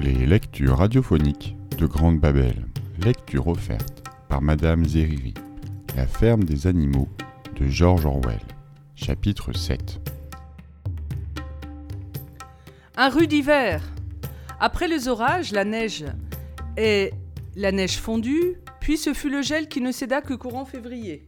Les 0.00 0.26
lectures 0.26 0.78
radiophoniques 0.78 1.56
de 1.76 1.84
Grande 1.84 2.20
Babel. 2.20 2.66
Lecture 3.04 3.48
offerte 3.48 4.04
par 4.28 4.40
Madame 4.40 4.84
Zeriri. 4.84 5.34
La 5.96 6.06
ferme 6.06 6.44
des 6.44 6.68
animaux 6.68 7.08
de 7.56 7.66
George 7.66 8.06
Orwell. 8.06 8.38
Chapitre 8.94 9.52
7. 9.52 10.00
Un 12.96 13.08
rude 13.08 13.32
hiver. 13.32 13.82
Après 14.60 14.86
les 14.86 15.08
orages, 15.08 15.50
la 15.50 15.64
neige 15.64 16.04
et 16.76 17.10
la 17.56 17.72
neige 17.72 17.98
fondue, 17.98 18.54
puis 18.80 18.98
ce 18.98 19.12
fut 19.12 19.30
le 19.30 19.42
gel 19.42 19.66
qui 19.66 19.80
ne 19.80 19.90
céda 19.90 20.20
que 20.20 20.34
courant 20.34 20.64
février. 20.64 21.26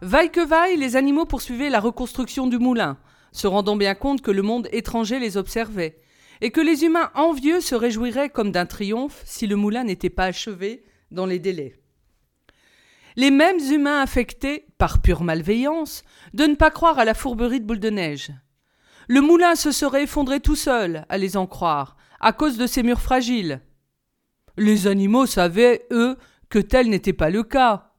Vaille 0.00 0.30
que 0.30 0.46
vaille, 0.46 0.76
les 0.76 0.94
animaux 0.94 1.26
poursuivaient 1.26 1.70
la 1.70 1.80
reconstruction 1.80 2.46
du 2.46 2.58
moulin, 2.58 2.98
se 3.32 3.48
rendant 3.48 3.76
bien 3.76 3.96
compte 3.96 4.22
que 4.22 4.30
le 4.30 4.42
monde 4.42 4.68
étranger 4.70 5.18
les 5.18 5.36
observait, 5.36 5.98
et 6.40 6.50
que 6.50 6.60
les 6.60 6.84
humains 6.84 7.10
envieux 7.14 7.60
se 7.60 7.74
réjouiraient 7.74 8.30
comme 8.30 8.52
d'un 8.52 8.66
triomphe 8.66 9.22
si 9.24 9.46
le 9.46 9.56
moulin 9.56 9.84
n'était 9.84 10.10
pas 10.10 10.24
achevé 10.24 10.84
dans 11.10 11.26
les 11.26 11.38
délais. 11.38 11.80
Les 13.16 13.30
mêmes 13.30 13.58
humains 13.58 14.00
affectés, 14.00 14.66
par 14.78 15.02
pure 15.02 15.24
malveillance, 15.24 16.04
de 16.32 16.44
ne 16.44 16.54
pas 16.54 16.70
croire 16.70 16.98
à 16.98 17.04
la 17.04 17.14
fourberie 17.14 17.60
de 17.60 17.66
boule 17.66 17.80
de 17.80 17.90
neige. 17.90 18.32
Le 19.08 19.20
moulin 19.20 19.56
se 19.56 19.72
serait 19.72 20.04
effondré 20.04 20.40
tout 20.40 20.56
seul, 20.56 21.04
à 21.08 21.18
les 21.18 21.36
en 21.36 21.46
croire, 21.46 21.96
à 22.20 22.32
cause 22.32 22.56
de 22.56 22.66
ses 22.66 22.82
murs 22.82 23.00
fragiles. 23.00 23.60
Les 24.56 24.86
animaux 24.86 25.26
savaient, 25.26 25.86
eux, 25.90 26.16
que 26.48 26.58
tel 26.58 26.88
n'était 26.88 27.12
pas 27.12 27.30
le 27.30 27.42
cas. 27.42 27.92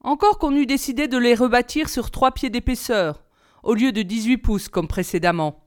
Encore 0.00 0.38
qu'on 0.38 0.56
eût 0.56 0.66
décidé 0.66 1.06
de 1.06 1.18
les 1.18 1.34
rebâtir 1.34 1.88
sur 1.88 2.10
trois 2.10 2.32
pieds 2.32 2.50
d'épaisseur, 2.50 3.22
au 3.62 3.74
lieu 3.74 3.92
de 3.92 4.02
dix-huit 4.02 4.38
pouces 4.38 4.68
comme 4.68 4.88
précédemment. 4.88 5.59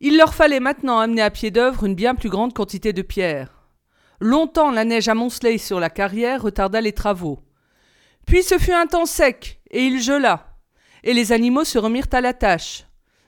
Il 0.00 0.16
leur 0.16 0.34
fallait 0.34 0.60
maintenant 0.60 0.98
amener 0.98 1.22
à 1.22 1.30
pied 1.30 1.50
d'œuvre 1.50 1.84
une 1.84 1.94
bien 1.94 2.14
plus 2.14 2.28
grande 2.28 2.52
quantité 2.52 2.92
de 2.92 3.02
pierres. 3.02 3.68
Longtemps 4.20 4.70
la 4.70 4.84
neige 4.84 5.08
amoncelée 5.08 5.58
sur 5.58 5.80
la 5.80 5.90
carrière 5.90 6.42
retarda 6.42 6.80
les 6.80 6.92
travaux. 6.92 7.40
Puis 8.26 8.42
ce 8.42 8.58
fut 8.58 8.72
un 8.72 8.86
temps 8.86 9.06
sec, 9.06 9.60
et 9.70 9.84
il 9.84 10.00
gela, 10.00 10.56
et 11.04 11.14
les 11.14 11.32
animaux 11.32 11.64
se 11.64 11.78
remirent 11.78 12.08
à 12.12 12.20
la 12.20 12.34
tâche. 12.34 12.84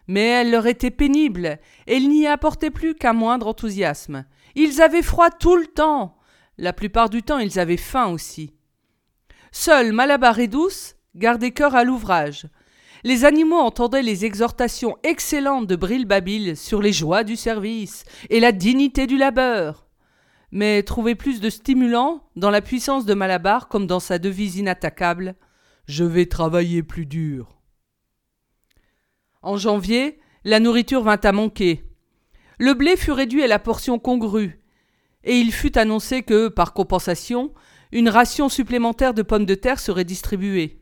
Mais 0.07 0.27
elle 0.27 0.51
leur 0.51 0.67
était 0.67 0.91
pénible, 0.91 1.59
et 1.87 1.97
ils 1.97 2.09
n'y 2.09 2.27
apportaient 2.27 2.71
plus 2.71 2.95
qu'un 2.95 3.13
moindre 3.13 3.47
enthousiasme. 3.47 4.25
Ils 4.55 4.81
avaient 4.83 5.03
froid 5.03 5.31
tout 5.31 5.57
le 5.57 5.67
temps. 5.67 6.17
La 6.57 6.73
plupart 6.73 7.11
du 7.11 7.23
temps, 7.23 7.39
ils 7.39 7.61
avaient 7.61 7.77
faim 7.77 8.07
aussi. 8.07 8.55
Seuls 9.53 9.93
Malabar 9.93 10.39
et 10.39 10.49
Douce 10.49 10.97
gardaient 11.15 11.53
cœur 11.53 11.75
à 11.75 11.85
l'ouvrage. 11.85 12.47
Les 13.05 13.25
animaux 13.25 13.59
entendaient 13.59 14.03
les 14.03 14.25
exhortations 14.25 14.97
excellentes 15.05 15.67
de 15.67 15.77
Brilbabil 15.77 16.57
sur 16.57 16.83
les 16.83 16.93
joies 16.93 17.25
du 17.25 17.37
service 17.37 18.05
et 18.29 18.41
la 18.41 18.51
dignité 18.51 19.07
du 19.07 19.17
labeur, 19.17 19.87
mais 20.51 20.83
trouvaient 20.83 21.15
plus 21.15 21.41
de 21.41 21.51
stimulant 21.51 22.25
dans 22.35 22.51
la 22.51 22.61
puissance 22.61 23.05
de 23.05 23.15
Malabar 23.15 23.69
comme 23.69 23.87
dans 23.87 24.01
sa 24.01 24.19
devise 24.19 24.57
inattaquable 24.57 25.37
Je 25.87 26.05
vais 26.05 26.27
travailler 26.27 26.83
plus 26.83 27.07
dur. 27.07 27.59
En 29.43 29.57
janvier, 29.57 30.19
la 30.45 30.59
nourriture 30.59 31.03
vint 31.03 31.21
à 31.23 31.33
manquer. 31.33 31.85
Le 32.59 32.75
blé 32.75 32.97
fut 32.97 33.13
réduit 33.13 33.45
à 33.45 33.47
la 33.47 33.61
portion 33.61 34.01
congrue, 34.01 34.61
et 35.23 35.39
il 35.39 35.53
fut 35.53 35.79
annoncé 35.79 36.23
que, 36.23 36.49
par 36.49 36.73
compensation, 36.73 37.55
une 37.93 38.09
ration 38.09 38.49
supplémentaire 38.49 39.15
de 39.15 39.23
pommes 39.23 39.47
de 39.47 39.55
terre 39.55 39.79
serait 39.79 40.05
distribuée. 40.05 40.81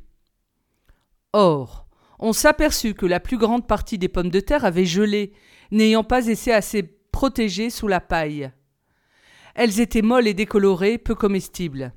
Or, 1.35 1.86
on 2.19 2.33
s'aperçut 2.33 2.95
que 2.95 3.07
la 3.07 3.21
plus 3.21 3.39
grande 3.39 3.67
partie 3.67 3.99
des 3.99 4.09
pommes 4.09 4.31
de 4.31 4.41
terre 4.41 4.65
avait 4.65 4.87
gelé, 4.87 5.33
n'ayant 5.71 6.05
pas 6.05 6.27
été 6.27 6.53
assez 6.53 6.83
protégées 6.83 7.71
sous 7.71 7.89
la 7.89 8.01
paille. 8.01 8.51
Elles 9.55 9.81
étaient 9.81 10.03
molles 10.03 10.29
et 10.29 10.35
décolorées, 10.35 10.99
peu 10.99 11.15
comestibles. 11.15 11.93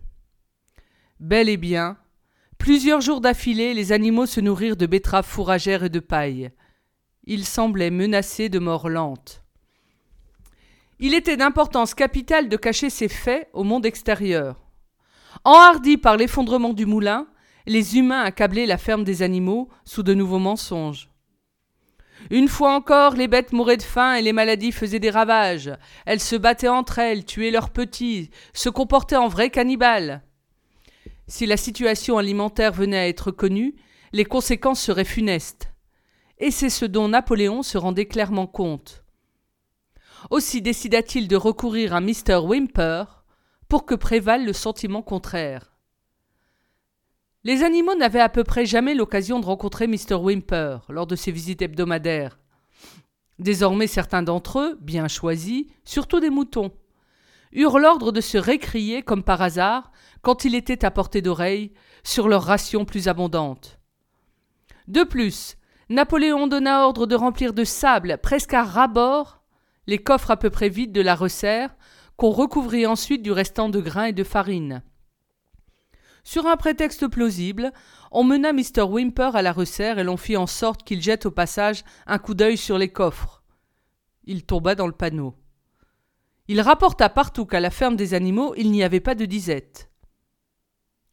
Bel 1.20 1.50
et 1.50 1.58
bien, 1.58 1.98
plusieurs 2.58 3.02
jours 3.02 3.20
d'affilée, 3.20 3.74
les 3.74 3.92
animaux 3.92 4.26
se 4.26 4.40
nourrirent 4.40 4.78
de 4.78 4.86
betteraves 4.86 5.26
fourragères 5.26 5.84
et 5.84 5.90
de 5.90 6.00
paille. 6.00 6.52
Ils 7.26 7.46
semblaient 7.46 7.92
menacés 7.92 8.50
de 8.50 8.60
mort 8.60 8.90
lente. 8.90 9.44
Il 11.00 11.14
était 11.14 11.38
d'importance 11.38 11.94
capitale 11.94 12.50
de 12.50 12.58
cacher 12.58 12.90
ces 12.90 13.08
faits 13.08 13.50
au 13.54 13.64
monde 13.64 13.86
extérieur. 13.86 14.58
Enhardis 15.44 15.98
par 15.98 16.18
l'effondrement 16.18 16.74
du 16.74 16.86
moulin, 16.86 17.28
les 17.66 17.98
humains 17.98 18.24
accablaient 18.24 18.66
la 18.66 18.78
ferme 18.78 19.04
des 19.04 19.22
animaux 19.22 19.70
sous 19.86 20.04
de 20.04 20.14
nouveaux 20.14 20.40
mensonges. 20.40 21.10
Une 22.30 22.48
fois 22.48 22.76
encore, 22.76 23.14
les 23.16 23.28
bêtes 23.28 23.54
mouraient 23.54 23.78
de 23.78 23.84
faim 23.84 24.16
et 24.16 24.22
les 24.22 24.34
maladies 24.34 24.72
faisaient 24.72 25.00
des 25.00 25.10
ravages. 25.10 25.72
Elles 26.06 26.20
se 26.20 26.36
battaient 26.36 26.68
entre 26.68 27.00
elles, 27.00 27.26
tuaient 27.26 27.52
leurs 27.52 27.70
petits, 27.70 28.30
se 28.54 28.70
comportaient 28.70 29.16
en 29.16 29.28
vrais 29.28 29.50
cannibales. 29.50 30.22
Si 31.28 31.46
la 31.46 31.58
situation 31.58 32.18
alimentaire 32.18 32.74
venait 32.74 32.98
à 32.98 33.08
être 33.08 33.32
connue, 33.32 33.76
les 34.12 34.26
conséquences 34.26 34.82
seraient 34.82 35.06
funestes. 35.06 35.72
Et 36.40 36.52
c'est 36.52 36.70
ce 36.70 36.86
dont 36.86 37.08
Napoléon 37.08 37.64
se 37.64 37.78
rendait 37.78 38.08
clairement 38.08 38.48
compte. 38.48 39.04
Aussi 40.30 40.62
décida-t-il 40.62 41.28
de 41.28 41.36
recourir 41.36 41.94
à 41.94 42.02
Mr. 42.02 42.40
Wimper 42.44 43.24
pour 43.68 43.86
que 43.86 43.96
prévale 43.96 44.46
le 44.46 44.54
sentiment 44.54 45.02
contraire. 45.02 45.79
Les 47.46 47.64
animaux 47.64 47.96
n'avaient 47.96 48.20
à 48.20 48.28
peu 48.28 48.44
près 48.44 48.66
jamais 48.66 48.94
l'occasion 48.94 49.40
de 49.40 49.46
rencontrer 49.46 49.88
Mr. 49.88 50.16
Wimper 50.16 50.80
lors 50.90 51.08
de 51.08 51.16
ses 51.16 51.32
visites 51.32 51.62
hebdomadaires. 51.62 52.38
Désormais, 53.40 53.88
certains 53.88 54.24
d'entre 54.24 54.60
eux, 54.60 54.78
bien 54.82 55.08
choisis, 55.08 55.66
surtout 55.86 56.20
des 56.20 56.30
moutons, 56.30 56.74
eurent 57.54 57.80
l'ordre 57.80 58.12
de 58.12 58.20
se 58.20 58.38
récrier 58.38 59.04
comme 59.04 59.24
par 59.24 59.42
hasard, 59.42 59.92
quand 60.22 60.44
il 60.44 60.54
était 60.54 60.84
à 60.84 60.92
portée 60.92 61.22
d'oreille, 61.22 61.72
sur 62.04 62.28
leurs 62.28 62.44
rations 62.44 62.84
plus 62.84 63.08
abondantes. 63.08 63.80
De 64.90 65.04
plus, 65.04 65.56
Napoléon 65.90 66.48
donna 66.48 66.86
ordre 66.86 67.06
de 67.06 67.16
remplir 67.16 67.54
de 67.54 67.64
sable, 67.64 68.20
presque 68.22 68.54
à 68.54 68.64
ras-bord, 68.64 69.42
les 69.88 69.98
coffres 69.98 70.32
à 70.32 70.38
peu 70.38 70.50
près 70.50 70.68
vides 70.68 70.92
de 70.92 71.02
la 71.02 71.16
resserre, 71.16 71.74
qu'on 72.18 72.32
recouvrit 72.32 72.86
ensuite 72.86 73.24
du 73.24 73.32
restant 73.32 73.70
de 73.70 73.80
grains 73.80 74.06
et 74.06 74.14
de 74.14 74.26
farine. 74.26 74.84
Sur 76.24 76.48
un 76.48 76.58
prétexte 76.58 77.08
plausible, 77.08 77.72
on 78.12 78.24
mena 78.24 78.54
Mr. 78.54 78.84
Wimper 78.84 79.36
à 79.36 79.42
la 79.42 79.52
resserre 79.52 80.00
et 80.00 80.04
l'on 80.04 80.18
fit 80.18 80.38
en 80.38 80.48
sorte 80.48 80.84
qu'il 80.84 81.02
jette 81.02 81.26
au 81.26 81.32
passage 81.32 81.84
un 82.08 82.20
coup 82.20 82.34
d'œil 82.34 82.58
sur 82.58 82.78
les 82.78 82.90
coffres. 82.90 83.44
Il 84.26 84.46
tomba 84.46 84.76
dans 84.76 84.88
le 84.88 84.94
panneau. 84.94 85.36
Il 86.48 86.62
rapporta 86.62 87.10
partout 87.10 87.46
qu'à 87.46 87.60
la 87.60 87.70
ferme 87.70 87.96
des 87.96 88.14
animaux 88.14 88.54
il 88.58 88.72
n'y 88.72 88.84
avait 88.84 89.00
pas 89.00 89.16
de 89.16 89.26
disette. 89.26 89.90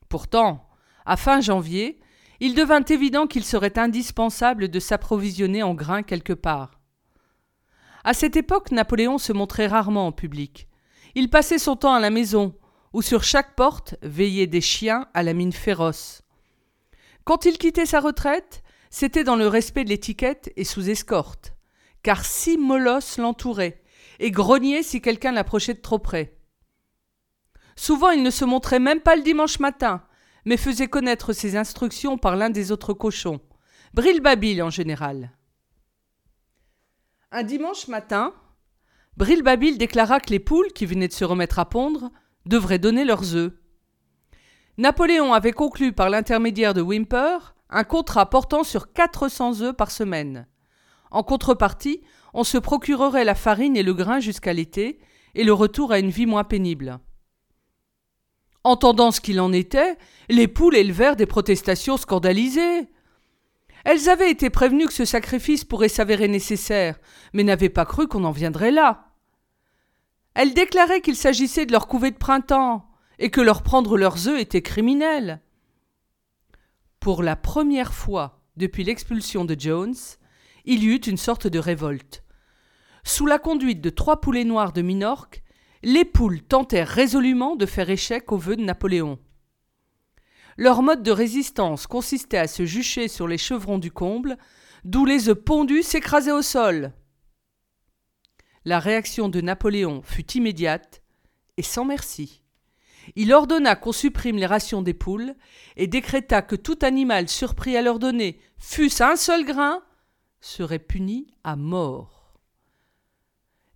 Pourtant, 0.08 0.68
à 1.04 1.16
fin 1.16 1.40
janvier, 1.40 2.00
il 2.40 2.54
devint 2.54 2.84
évident 2.84 3.26
qu'il 3.26 3.44
serait 3.44 3.78
indispensable 3.78 4.68
de 4.68 4.80
s'approvisionner 4.80 5.62
en 5.62 5.74
grains 5.74 6.02
quelque 6.02 6.32
part. 6.32 6.80
À 8.04 8.14
cette 8.14 8.36
époque, 8.36 8.70
Napoléon 8.70 9.18
se 9.18 9.32
montrait 9.32 9.66
rarement 9.66 10.06
en 10.06 10.12
public. 10.12 10.68
Il 11.14 11.30
passait 11.30 11.58
son 11.58 11.76
temps 11.76 11.94
à 11.94 12.00
la 12.00 12.10
maison, 12.10 12.54
où 12.92 13.02
sur 13.02 13.22
chaque 13.24 13.54
porte 13.54 13.96
veillaient 14.02 14.46
des 14.46 14.60
chiens 14.60 15.08
à 15.14 15.22
la 15.22 15.32
mine 15.32 15.52
féroce. 15.52 16.22
Quand 17.24 17.44
il 17.44 17.58
quittait 17.58 17.86
sa 17.86 18.00
retraite, 18.00 18.62
c'était 18.90 19.24
dans 19.24 19.36
le 19.36 19.48
respect 19.48 19.84
de 19.84 19.88
l'étiquette 19.88 20.52
et 20.56 20.64
sous 20.64 20.88
escorte, 20.88 21.54
car 22.02 22.24
six 22.24 22.56
molosses 22.56 23.18
l'entouraient 23.18 23.82
et 24.18 24.30
grognaient 24.30 24.82
si 24.82 25.00
quelqu'un 25.00 25.32
l'approchait 25.32 25.74
de 25.74 25.80
trop 25.80 25.98
près. 25.98 26.38
Souvent 27.76 28.10
il 28.10 28.22
ne 28.22 28.30
se 28.30 28.44
montrait 28.44 28.78
même 28.78 29.00
pas 29.00 29.16
le 29.16 29.22
dimanche 29.22 29.58
matin, 29.58 30.02
mais 30.44 30.56
faisait 30.56 30.88
connaître 30.88 31.32
ses 31.32 31.56
instructions 31.56 32.16
par 32.16 32.36
l'un 32.36 32.50
des 32.50 32.72
autres 32.72 32.94
cochons, 32.94 33.40
Brilbabil 33.92 34.62
en 34.62 34.70
général. 34.70 35.32
Un 37.32 37.42
dimanche 37.42 37.88
matin, 37.88 38.32
Brilbabil 39.16 39.78
déclara 39.78 40.20
que 40.20 40.30
les 40.30 40.38
poules, 40.38 40.72
qui 40.72 40.86
venaient 40.86 41.08
de 41.08 41.12
se 41.12 41.24
remettre 41.24 41.58
à 41.58 41.68
pondre, 41.68 42.10
devraient 42.46 42.78
donner 42.78 43.04
leurs 43.04 43.34
œufs. 43.34 43.52
Napoléon 44.78 45.32
avait 45.32 45.52
conclu 45.52 45.92
par 45.92 46.10
l'intermédiaire 46.10 46.74
de 46.74 46.82
Wimper 46.82 47.54
un 47.70 47.84
contrat 47.84 48.30
portant 48.30 48.62
sur 48.62 48.92
400 48.92 49.62
œufs 49.62 49.76
par 49.76 49.90
semaine. 49.90 50.46
En 51.10 51.22
contrepartie, 51.22 52.02
on 52.34 52.44
se 52.44 52.58
procurerait 52.58 53.24
la 53.24 53.34
farine 53.34 53.76
et 53.76 53.82
le 53.82 53.94
grain 53.94 54.20
jusqu'à 54.20 54.52
l'été, 54.52 54.98
et 55.34 55.44
le 55.44 55.52
retour 55.52 55.92
à 55.92 55.98
une 55.98 56.10
vie 56.10 56.26
moins 56.26 56.44
pénible. 56.44 56.98
Entendant 58.64 59.10
ce 59.10 59.20
qu'il 59.20 59.40
en 59.40 59.52
était, 59.52 59.96
les 60.28 60.48
poules 60.48 60.76
élevèrent 60.76 61.16
des 61.16 61.26
protestations 61.26 61.96
scandalisées. 61.96 62.88
Elles 63.84 64.08
avaient 64.08 64.30
été 64.30 64.50
prévenues 64.50 64.86
que 64.86 64.92
ce 64.92 65.04
sacrifice 65.04 65.64
pourrait 65.64 65.88
s'avérer 65.88 66.26
nécessaire, 66.26 66.98
mais 67.32 67.44
n'avaient 67.44 67.68
pas 67.68 67.84
cru 67.84 68.08
qu'on 68.08 68.24
en 68.24 68.32
viendrait 68.32 68.72
là. 68.72 69.05
Elles 70.38 70.52
déclaraient 70.52 71.00
qu'il 71.00 71.16
s'agissait 71.16 71.64
de 71.64 71.72
leur 71.72 71.88
couvée 71.88 72.10
de 72.10 72.18
printemps, 72.18 72.86
et 73.18 73.30
que 73.30 73.40
leur 73.40 73.62
prendre 73.62 73.96
leurs 73.96 74.28
œufs 74.28 74.38
était 74.38 74.60
criminel. 74.60 75.40
Pour 77.00 77.22
la 77.22 77.36
première 77.36 77.94
fois 77.94 78.42
depuis 78.58 78.84
l'expulsion 78.84 79.46
de 79.46 79.56
Jones, 79.58 79.94
il 80.66 80.84
y 80.84 80.88
eut 80.88 80.96
une 80.96 81.16
sorte 81.16 81.46
de 81.46 81.58
révolte. 81.58 82.22
Sous 83.02 83.24
la 83.24 83.38
conduite 83.38 83.80
de 83.80 83.88
trois 83.88 84.20
poulets 84.20 84.44
noirs 84.44 84.74
de 84.74 84.82
Minorque, 84.82 85.42
les 85.82 86.04
poules 86.04 86.42
tentèrent 86.42 86.86
résolument 86.86 87.56
de 87.56 87.64
faire 87.64 87.88
échec 87.88 88.30
aux 88.30 88.36
vœux 88.36 88.56
de 88.56 88.64
Napoléon. 88.64 89.18
Leur 90.58 90.82
mode 90.82 91.02
de 91.02 91.12
résistance 91.12 91.86
consistait 91.86 92.36
à 92.36 92.46
se 92.46 92.66
jucher 92.66 93.08
sur 93.08 93.26
les 93.26 93.38
chevrons 93.38 93.78
du 93.78 93.90
comble, 93.90 94.36
d'où 94.84 95.06
les 95.06 95.30
œufs 95.30 95.42
pondus 95.42 95.82
s'écrasaient 95.82 96.30
au 96.30 96.42
sol. 96.42 96.92
La 98.66 98.80
réaction 98.80 99.28
de 99.28 99.40
Napoléon 99.40 100.02
fut 100.02 100.32
immédiate 100.32 101.00
et 101.56 101.62
sans 101.62 101.84
merci. 101.84 102.42
Il 103.14 103.32
ordonna 103.32 103.76
qu'on 103.76 103.92
supprime 103.92 104.38
les 104.38 104.46
rations 104.46 104.82
des 104.82 104.92
poules 104.92 105.36
et 105.76 105.86
décréta 105.86 106.42
que 106.42 106.56
tout 106.56 106.80
animal 106.82 107.28
surpris 107.28 107.76
à 107.76 107.82
leur 107.82 108.00
donner, 108.00 108.40
fût-ce 108.58 109.04
un 109.04 109.14
seul 109.14 109.44
grain, 109.44 109.84
serait 110.40 110.80
puni 110.80 111.28
à 111.44 111.54
mort. 111.54 112.34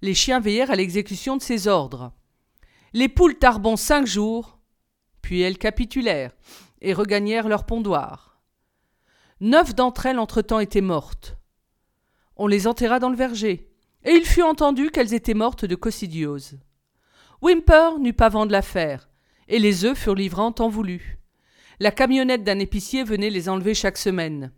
Les 0.03 0.13
chiens 0.13 0.41
veillèrent 0.41 0.73
à 0.73 0.77
l'exécution 0.77 1.37
de 1.37 1.43
ces 1.43 1.69
ordres. 1.69 2.13
Les 2.93 3.09
poules 3.09 3.39
tarbont 3.39 3.77
cinq 3.77 4.09
jours, 4.09 4.59
puis 5.23 5.41
elles 5.41 5.59
capitulèrent 5.59 6.35
et 6.81 6.95
regagnèrent 6.95 7.49
leur 7.49 7.65
pondoir. 7.65 8.41
Neuf 9.41 9.73
d'entre 9.73 10.07
elles 10.07 10.19
entre-temps 10.19 10.59
étaient 10.59 10.81
mortes. 10.81 11.37
On 12.35 12.49
les 12.49 12.67
enterra 12.67 12.99
dans 12.99 13.11
le 13.11 13.17
verger, 13.17 13.70
et 14.05 14.13
il 14.13 14.25
fut 14.25 14.43
entendu 14.43 14.91
qu'elles 14.91 15.15
étaient 15.15 15.35
mortes 15.35 15.65
de 15.65 15.75
coccidiose. 15.75 16.59
Wimper 17.43 17.99
n'eut 17.99 18.13
pas 18.13 18.29
vent 18.29 18.47
de 18.47 18.53
l'affaire, 18.53 19.09
et 19.49 19.59
les 19.59 19.85
œufs 19.85 19.99
furent 19.99 20.15
livrés 20.15 20.43
en 20.43 20.53
temps 20.53 20.69
voulu. 20.69 21.19
La 21.79 21.91
camionnette 21.91 22.45
d'un 22.45 22.59
épicier 22.59 23.05
venait 23.05 23.31
les 23.31 23.49
enlever 23.49 23.75
chaque 23.75 23.99
semaine. 23.99 24.53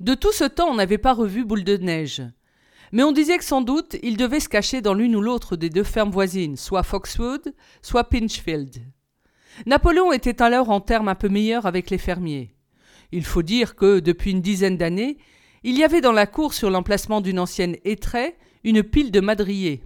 De 0.00 0.14
tout 0.14 0.32
ce 0.32 0.44
temps, 0.44 0.68
on 0.68 0.74
n'avait 0.74 0.98
pas 0.98 1.14
revu 1.14 1.44
Boule 1.44 1.64
de 1.64 1.76
Neige. 1.76 2.22
Mais 2.92 3.02
on 3.02 3.12
disait 3.12 3.38
que 3.38 3.44
sans 3.44 3.62
doute 3.62 3.96
il 4.02 4.16
devait 4.16 4.40
se 4.40 4.48
cacher 4.48 4.80
dans 4.80 4.94
l'une 4.94 5.16
ou 5.16 5.20
l'autre 5.20 5.56
des 5.56 5.70
deux 5.70 5.82
fermes 5.84 6.10
voisines, 6.10 6.56
soit 6.56 6.82
Foxwood, 6.82 7.54
soit 7.82 8.04
Pinchfield. 8.04 8.82
Napoléon 9.64 10.12
était 10.12 10.42
alors 10.42 10.70
en 10.70 10.80
termes 10.80 11.08
un 11.08 11.14
peu 11.14 11.28
meilleurs 11.28 11.66
avec 11.66 11.90
les 11.90 11.98
fermiers. 11.98 12.54
Il 13.12 13.24
faut 13.24 13.42
dire 13.42 13.74
que, 13.74 14.00
depuis 14.00 14.32
une 14.32 14.42
dizaine 14.42 14.76
d'années, 14.76 15.18
il 15.66 15.76
y 15.76 15.82
avait 15.82 16.00
dans 16.00 16.12
la 16.12 16.28
cour 16.28 16.54
sur 16.54 16.70
l'emplacement 16.70 17.20
d'une 17.20 17.40
ancienne 17.40 17.76
étraie 17.84 18.38
une 18.62 18.84
pile 18.84 19.10
de 19.10 19.18
madriers. 19.18 19.82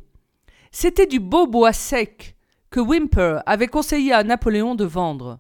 C'était 0.73 1.07
du 1.07 1.21
beau 1.21 1.47
bois 1.47 1.73
sec 1.73 2.37
que 2.69 2.81
Wimper 2.81 3.41
avait 3.47 3.67
conseillé 3.67 4.13
à 4.13 4.23
Napoléon 4.23 4.75
de 4.75 4.85
vendre. 4.85 5.39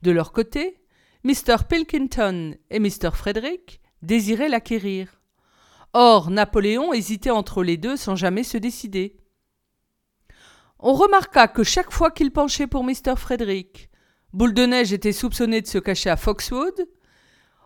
De 0.00 0.12
leur 0.12 0.32
côté, 0.32 0.78
Mr. 1.24 1.56
Pilkington 1.68 2.54
et 2.70 2.78
Mr. 2.78 3.10
Frederick 3.12 3.82
désiraient 4.00 4.48
l'acquérir. 4.48 5.20
Or, 5.92 6.30
Napoléon 6.30 6.94
hésitait 6.94 7.28
entre 7.28 7.62
les 7.62 7.76
deux 7.76 7.98
sans 7.98 8.16
jamais 8.16 8.44
se 8.44 8.56
décider. 8.56 9.18
On 10.78 10.94
remarqua 10.94 11.48
que 11.48 11.64
chaque 11.64 11.92
fois 11.92 12.10
qu'il 12.10 12.32
penchait 12.32 12.66
pour 12.66 12.82
Mr. 12.82 13.14
Frederick, 13.14 13.90
Boule 14.32 14.54
de 14.54 14.64
Neige 14.64 14.94
était 14.94 15.12
soupçonné 15.12 15.60
de 15.60 15.66
se 15.66 15.76
cacher 15.76 16.08
à 16.08 16.16
Foxwood. 16.16 16.88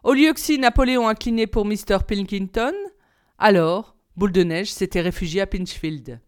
Au 0.04 0.12
lieu 0.12 0.34
que 0.34 0.40
si 0.40 0.58
Napoléon 0.58 1.08
inclinait 1.08 1.46
pour 1.46 1.64
Mr. 1.64 2.00
Pilkington, 2.06 2.74
alors 3.38 3.96
Boule 4.16 4.32
de 4.32 4.42
Neige 4.42 4.70
s'était 4.70 5.00
réfugié 5.00 5.40
à 5.40 5.46
Pinchfield. 5.46 6.20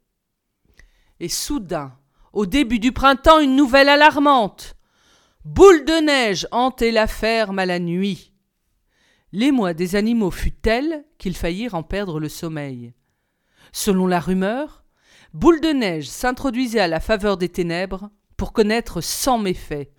Et 1.20 1.28
soudain, 1.28 1.93
au 2.32 2.46
début 2.46 2.78
du 2.78 2.93
printemps, 2.93 3.38
une 3.38 3.55
nouvelle 3.55 3.90
alarmante. 3.90 4.76
Boule 5.44 5.84
de 5.84 6.05
neige 6.05 6.49
hantait 6.52 6.90
la 6.90 7.06
ferme 7.06 7.58
à 7.58 7.67
la 7.67 7.78
nuit. 7.78 8.32
L'émoi 9.31 9.75
des 9.75 9.94
animaux 9.94 10.31
fut 10.31 10.52
tel 10.52 11.05
qu'ils 11.19 11.37
faillirent 11.37 11.75
en 11.75 11.82
perdre 11.82 12.19
le 12.19 12.31
sommeil. 12.31 12.94
Selon 13.72 14.06
la 14.06 14.20
rumeur, 14.20 14.84
Boule 15.34 15.61
de 15.61 15.69
neige 15.69 16.08
s'introduisait 16.08 16.81
à 16.81 16.88
la 16.88 17.00
faveur 17.00 17.37
des 17.37 17.50
ténèbres 17.50 18.08
pour 18.38 18.55
connaître 18.55 19.02
sans 19.02 19.37
méfait. 19.37 19.93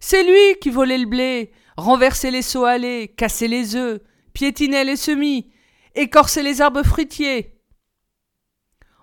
C'est 0.00 0.24
lui 0.24 0.58
qui 0.60 0.70
volait 0.70 0.98
le 0.98 1.06
blé, 1.06 1.52
renversait 1.78 2.32
les 2.32 2.42
seaux 2.42 2.66
lait, 2.76 3.14
cassait 3.16 3.48
les 3.48 3.76
œufs, 3.76 4.00
piétinait 4.32 4.84
les 4.84 4.96
semis, 4.96 5.50
écorçait 5.94 6.42
les 6.42 6.60
arbres 6.60 6.82
fruitiers. 6.82 7.54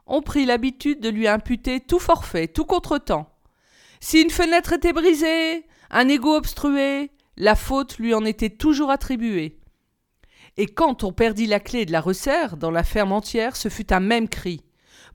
On 0.05 0.21
prit 0.21 0.45
l'habitude 0.45 0.99
de 0.99 1.09
lui 1.09 1.27
imputer 1.27 1.79
tout 1.79 1.99
forfait, 1.99 2.47
tout 2.47 2.65
contretemps. 2.65 3.33
Si 4.01 4.21
une 4.21 4.29
fenêtre 4.29 4.73
était 4.73 4.93
brisée, 4.93 5.65
un 5.89 6.09
égout 6.09 6.33
obstrué, 6.33 7.11
la 7.37 7.55
faute 7.55 7.97
lui 7.97 8.13
en 8.13 8.25
était 8.25 8.49
toujours 8.49 8.91
attribuée. 8.91 9.57
Et 10.57 10.67
quand 10.67 11.03
on 11.03 11.13
perdit 11.13 11.47
la 11.47 11.61
clé 11.61 11.85
de 11.85 11.93
la 11.93 12.01
resserre 12.01 12.57
dans 12.57 12.71
la 12.71 12.83
ferme 12.83 13.13
entière, 13.13 13.55
ce 13.55 13.69
fut 13.69 13.93
un 13.93 13.99
même 14.01 14.27
cri. 14.27 14.63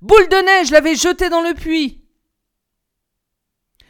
Boule 0.01 0.29
de 0.29 0.45
neige 0.45 0.71
l'avait 0.71 0.97
jeté 0.97 1.29
dans 1.29 1.43
le 1.43 1.55
puits. 1.55 2.05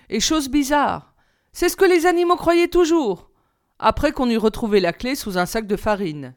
Et 0.08 0.18
chose 0.18 0.48
bizarre, 0.48 1.14
c'est 1.52 1.68
ce 1.68 1.76
que 1.76 1.84
les 1.84 2.06
animaux 2.06 2.36
croyaient 2.36 2.68
toujours, 2.68 3.29
après 3.80 4.12
qu'on 4.12 4.30
eut 4.30 4.36
retrouvé 4.36 4.78
la 4.78 4.92
clé 4.92 5.14
sous 5.14 5.38
un 5.38 5.46
sac 5.46 5.66
de 5.66 5.76
farine. 5.76 6.34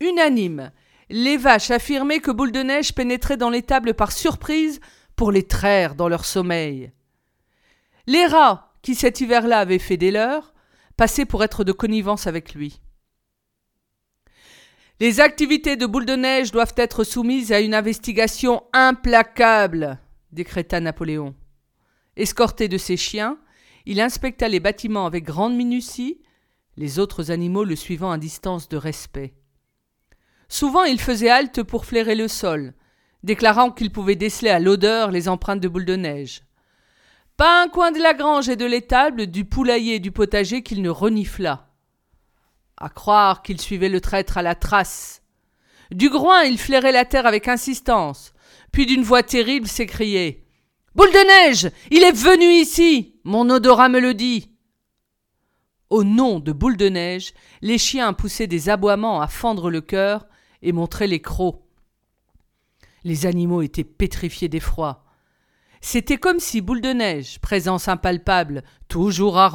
Unanime, 0.00 0.72
les 1.10 1.36
vaches 1.36 1.70
affirmaient 1.70 2.20
que 2.20 2.30
Boule 2.30 2.52
de 2.52 2.62
Neige 2.62 2.94
pénétrait 2.94 3.36
dans 3.36 3.50
l'étable 3.50 3.94
par 3.94 4.12
surprise 4.12 4.80
pour 5.14 5.30
les 5.30 5.46
traire 5.46 5.94
dans 5.94 6.08
leur 6.08 6.24
sommeil. 6.24 6.90
Les 8.06 8.26
rats, 8.26 8.72
qui 8.82 8.94
cet 8.94 9.20
hiver-là 9.20 9.60
avaient 9.60 9.78
fait 9.78 9.96
des 9.96 10.10
leurs, 10.10 10.54
passaient 10.96 11.26
pour 11.26 11.44
être 11.44 11.64
de 11.64 11.72
connivence 11.72 12.26
avec 12.26 12.54
lui. 12.54 12.80
Les 14.98 15.20
activités 15.20 15.76
de 15.76 15.84
boule 15.84 16.06
de 16.06 16.16
neige 16.16 16.52
doivent 16.52 16.74
être 16.76 17.04
soumises 17.04 17.52
à 17.52 17.60
une 17.60 17.74
investigation 17.74 18.62
implacable, 18.72 19.98
décréta 20.32 20.80
Napoléon. 20.80 21.34
Escorté 22.16 22.68
de 22.68 22.78
ses 22.78 22.96
chiens, 22.96 23.38
il 23.86 24.00
inspecta 24.00 24.48
les 24.48 24.58
bâtiments 24.58 25.06
avec 25.06 25.24
grande 25.24 25.54
minutie, 25.54 26.20
les 26.76 26.98
autres 26.98 27.30
animaux 27.30 27.64
le 27.64 27.76
suivant 27.76 28.10
à 28.10 28.18
distance 28.18 28.68
de 28.68 28.76
respect. 28.76 29.34
Souvent 30.48 30.82
il 30.82 31.00
faisait 31.00 31.30
halte 31.30 31.62
pour 31.62 31.86
flairer 31.86 32.16
le 32.16 32.26
sol, 32.26 32.74
déclarant 33.22 33.70
qu'il 33.70 33.92
pouvait 33.92 34.16
déceler 34.16 34.50
à 34.50 34.58
l'odeur 34.58 35.12
les 35.12 35.28
empreintes 35.28 35.60
de 35.60 35.68
boule 35.68 35.84
de 35.84 35.96
neige. 35.96 36.42
Pas 37.36 37.62
un 37.62 37.68
coin 37.68 37.92
de 37.92 38.00
la 38.00 38.12
grange 38.12 38.48
et 38.48 38.56
de 38.56 38.64
l'étable, 38.64 39.28
du 39.28 39.44
poulailler 39.44 39.96
et 39.96 40.00
du 40.00 40.10
potager 40.10 40.62
qu'il 40.62 40.82
ne 40.82 40.90
renifla. 40.90 41.68
À 42.76 42.88
croire 42.88 43.42
qu'il 43.42 43.60
suivait 43.60 43.88
le 43.88 44.00
traître 44.00 44.36
à 44.36 44.42
la 44.42 44.54
trace. 44.54 45.22
Du 45.92 46.10
groin, 46.10 46.42
il 46.42 46.58
flairait 46.58 46.92
la 46.92 47.04
terre 47.04 47.26
avec 47.26 47.46
insistance, 47.46 48.32
puis 48.72 48.86
d'une 48.86 49.02
voix 49.02 49.22
terrible 49.22 49.68
s'écriait 49.68 50.45
Boule 50.96 51.12
de 51.12 51.48
neige 51.48 51.70
Il 51.90 52.02
est 52.04 52.16
venu 52.16 52.46
ici 52.46 53.20
Mon 53.22 53.50
odorat 53.50 53.90
me 53.90 54.00
le 54.00 54.14
dit 54.14 54.50
Au 55.90 56.04
nom 56.04 56.40
de 56.40 56.52
Boule 56.52 56.78
de 56.78 56.88
neige, 56.88 57.34
les 57.60 57.76
chiens 57.76 58.14
poussaient 58.14 58.46
des 58.46 58.70
aboiements 58.70 59.20
à 59.20 59.28
fendre 59.28 59.70
le 59.70 59.82
cœur 59.82 60.26
et 60.62 60.72
montraient 60.72 61.06
les 61.06 61.20
crocs. 61.20 61.60
Les 63.04 63.26
animaux 63.26 63.60
étaient 63.60 63.84
pétrifiés 63.84 64.48
d'effroi. 64.48 65.04
C'était 65.82 66.16
comme 66.16 66.40
si 66.40 66.62
Boule 66.62 66.80
de 66.80 66.94
Neige, 66.94 67.40
présence 67.40 67.88
impalpable, 67.88 68.64
toujours 68.88 69.36
à 69.36 69.52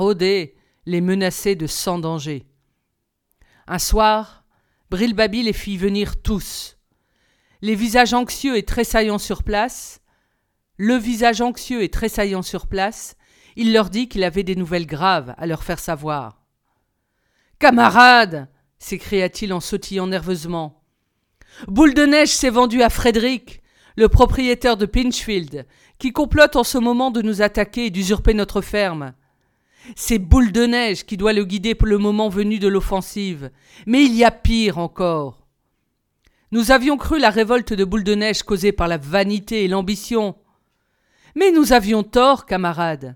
les 0.86 1.02
menaçait 1.02 1.56
de 1.56 1.66
sans 1.66 1.98
danger. 1.98 2.46
Un 3.66 3.80
soir, 3.80 4.46
Brilbabi 4.92 5.42
les 5.42 5.54
fit 5.54 5.78
venir 5.78 6.22
tous. 6.22 6.78
Les 7.64 7.74
visages 7.74 8.14
anxieux 8.14 8.58
et 8.58 8.64
tressaillants 8.64 9.18
sur 9.18 9.42
place, 9.42 10.01
le 10.84 10.96
visage 10.96 11.42
anxieux 11.42 11.84
et 11.84 11.90
tressaillant 11.90 12.42
sur 12.42 12.66
place, 12.66 13.16
il 13.56 13.72
leur 13.72 13.92
dit 13.92 14.10
qu'il 14.10 14.24
avait 14.24 14.42
des 14.42 14.56
nouvelles 14.56 14.88
graves 14.88 15.36
à 15.38 15.46
leur 15.46 15.64
faire 15.64 15.78
savoir. 15.78 16.42
Camarades 17.60 18.50
s'écria-t-il 18.80 19.54
en 19.54 19.60
sautillant 19.60 20.08
nerveusement. 20.08 20.82
Boule 21.68 21.94
de 21.94 22.08
neige 22.08 22.34
s'est 22.34 22.50
vendu 22.50 22.82
à 22.82 22.90
Frédéric, 22.90 23.62
le 23.96 24.10
propriétaire 24.10 24.76
de 24.76 24.88
Pinchfield, 24.88 25.68
qui 26.00 26.14
complote 26.14 26.56
en 26.56 26.64
ce 26.64 26.80
moment 26.80 27.12
de 27.12 27.22
nous 27.22 27.44
attaquer 27.44 27.86
et 27.86 27.92
d'usurper 27.92 28.34
notre 28.34 28.62
ferme. 28.62 29.14
C'est 29.96 30.18
Boule 30.18 30.52
de 30.52 30.66
Neige 30.66 31.06
qui 31.06 31.16
doit 31.16 31.34
le 31.34 31.46
guider 31.46 31.76
pour 31.76 31.90
le 31.90 32.00
moment 32.00 32.30
venu 32.30 32.58
de 32.58 32.68
l'offensive. 32.68 33.52
Mais 33.86 34.04
il 34.04 34.16
y 34.16 34.24
a 34.24 34.32
pire 34.32 34.80
encore. 34.80 35.46
Nous 36.52 36.72
avions 36.72 36.98
cru 36.98 37.20
la 37.20 37.30
révolte 37.30 37.72
de 37.72 37.86
Boule 37.86 38.04
de 38.04 38.16
Neige 38.16 38.42
causée 38.42 38.72
par 38.72 38.88
la 38.88 38.98
vanité 38.98 39.64
et 39.64 39.68
l'ambition. 39.68 40.36
Mais 41.36 41.52
nous 41.52 41.74
avions 41.74 42.04
tort, 42.04 42.46
camarades. 42.46 43.16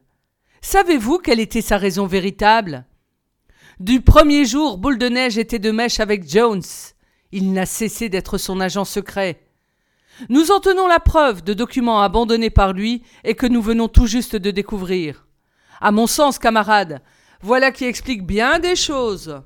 Savez-vous 0.61 1.19
quelle 1.19 1.39
était 1.39 1.61
sa 1.61 1.77
raison 1.77 2.07
véritable? 2.07 2.85
Du 3.79 4.01
premier 4.01 4.45
jour, 4.45 4.77
Boule 4.77 4.97
de 4.97 5.09
Neige 5.09 5.37
était 5.37 5.59
de 5.59 5.71
mèche 5.71 5.99
avec 5.99 6.29
Jones. 6.29 6.63
Il 7.31 7.51
n'a 7.51 7.65
cessé 7.65 8.07
d'être 8.07 8.37
son 8.37 8.61
agent 8.61 8.85
secret. 8.85 9.41
Nous 10.29 10.51
en 10.51 10.61
tenons 10.61 10.87
la 10.87 10.99
preuve 10.99 11.43
de 11.43 11.53
documents 11.53 12.01
abandonnés 12.01 12.49
par 12.49 12.71
lui 12.71 13.03
et 13.25 13.35
que 13.35 13.45
nous 13.45 13.61
venons 13.61 13.89
tout 13.89 14.07
juste 14.07 14.37
de 14.37 14.51
découvrir. 14.51 15.27
À 15.81 15.91
mon 15.91 16.07
sens, 16.07 16.39
camarade, 16.39 17.01
voilà 17.41 17.71
qui 17.71 17.83
explique 17.83 18.25
bien 18.25 18.59
des 18.59 18.77
choses. 18.77 19.41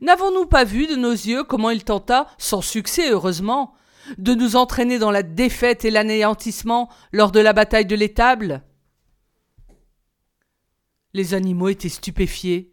N'avons-nous 0.00 0.46
pas 0.46 0.64
vu 0.64 0.88
de 0.88 0.96
nos 0.96 1.12
yeux 1.12 1.44
comment 1.44 1.70
il 1.70 1.84
tenta, 1.84 2.26
sans 2.36 2.62
succès 2.62 3.10
heureusement, 3.10 3.74
De 4.18 4.34
nous 4.34 4.56
entraîner 4.56 4.98
dans 4.98 5.10
la 5.10 5.22
défaite 5.22 5.84
et 5.84 5.90
l'anéantissement 5.90 6.88
lors 7.12 7.32
de 7.32 7.40
la 7.40 7.52
bataille 7.52 7.86
de 7.86 7.96
l'étable? 7.96 8.62
Les 11.14 11.34
animaux 11.34 11.68
étaient 11.68 11.88
stupéfiés. 11.88 12.72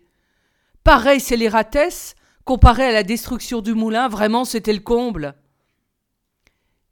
Pareil 0.84 1.20
scélératesse, 1.20 2.16
comparé 2.46 2.84
à 2.86 2.92
la 2.92 3.04
destruction 3.04 3.62
du 3.62 3.74
moulin, 3.74 4.08
vraiment 4.08 4.46
c'était 4.46 4.74
le 4.74 4.80
comble. 4.80 5.36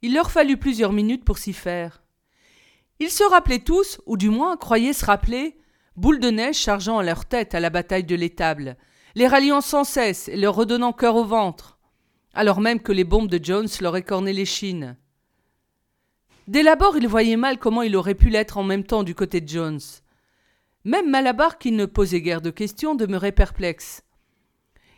Il 0.02 0.14
leur 0.14 0.30
fallut 0.30 0.56
plusieurs 0.56 0.92
minutes 0.92 1.24
pour 1.24 1.38
s'y 1.38 1.52
faire. 1.52 2.02
Ils 3.00 3.10
se 3.10 3.24
rappelaient 3.24 3.58
tous, 3.60 4.00
ou 4.06 4.16
du 4.16 4.28
moins 4.28 4.56
croyaient 4.56 4.92
se 4.92 5.04
rappeler, 5.04 5.56
Boule 5.98 6.20
de 6.20 6.30
neige 6.30 6.54
chargeant 6.54 6.98
à 6.98 7.02
leur 7.02 7.24
tête 7.24 7.56
à 7.56 7.60
la 7.60 7.70
bataille 7.70 8.04
de 8.04 8.14
l'étable, 8.14 8.76
les 9.16 9.26
ralliant 9.26 9.60
sans 9.60 9.82
cesse 9.82 10.28
et 10.28 10.36
leur 10.36 10.54
redonnant 10.54 10.92
cœur 10.92 11.16
au 11.16 11.24
ventre, 11.24 11.77
alors 12.38 12.60
même 12.60 12.78
que 12.78 12.92
les 12.92 13.02
bombes 13.02 13.26
de 13.26 13.44
Jones 13.44 13.66
leur 13.80 13.96
écornaient 13.96 14.32
les 14.32 14.44
chines. 14.44 14.96
Dès 16.46 16.62
l'abord, 16.62 16.96
ils 16.96 17.08
voyaient 17.08 17.36
mal 17.36 17.58
comment 17.58 17.82
il 17.82 17.96
aurait 17.96 18.14
pu 18.14 18.28
l'être 18.28 18.58
en 18.58 18.62
même 18.62 18.84
temps 18.84 19.02
du 19.02 19.12
côté 19.12 19.40
de 19.40 19.48
Jones. 19.48 19.80
Même 20.84 21.10
Malabar, 21.10 21.58
qui 21.58 21.72
ne 21.72 21.84
posait 21.84 22.20
guère 22.20 22.40
de 22.40 22.50
questions, 22.50 22.94
demeurait 22.94 23.32
perplexe. 23.32 24.04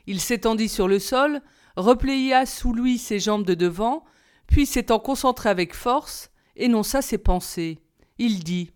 Il 0.07 0.21
s'étendit 0.21 0.69
sur 0.69 0.87
le 0.87 0.99
sol, 0.99 1.41
replia 1.77 2.45
sous 2.45 2.75
lui 2.75 2.99
ses 2.99 3.19
jambes 3.19 3.47
de 3.47 3.55
devant, 3.55 4.05
puis 4.47 4.67
s'étant 4.67 4.99
concentré 4.99 5.49
avec 5.49 5.75
force, 5.75 6.31
énonça 6.57 7.01
ses 7.01 7.17
pensées. 7.17 7.79
Il 8.19 8.45
dit 8.45 8.71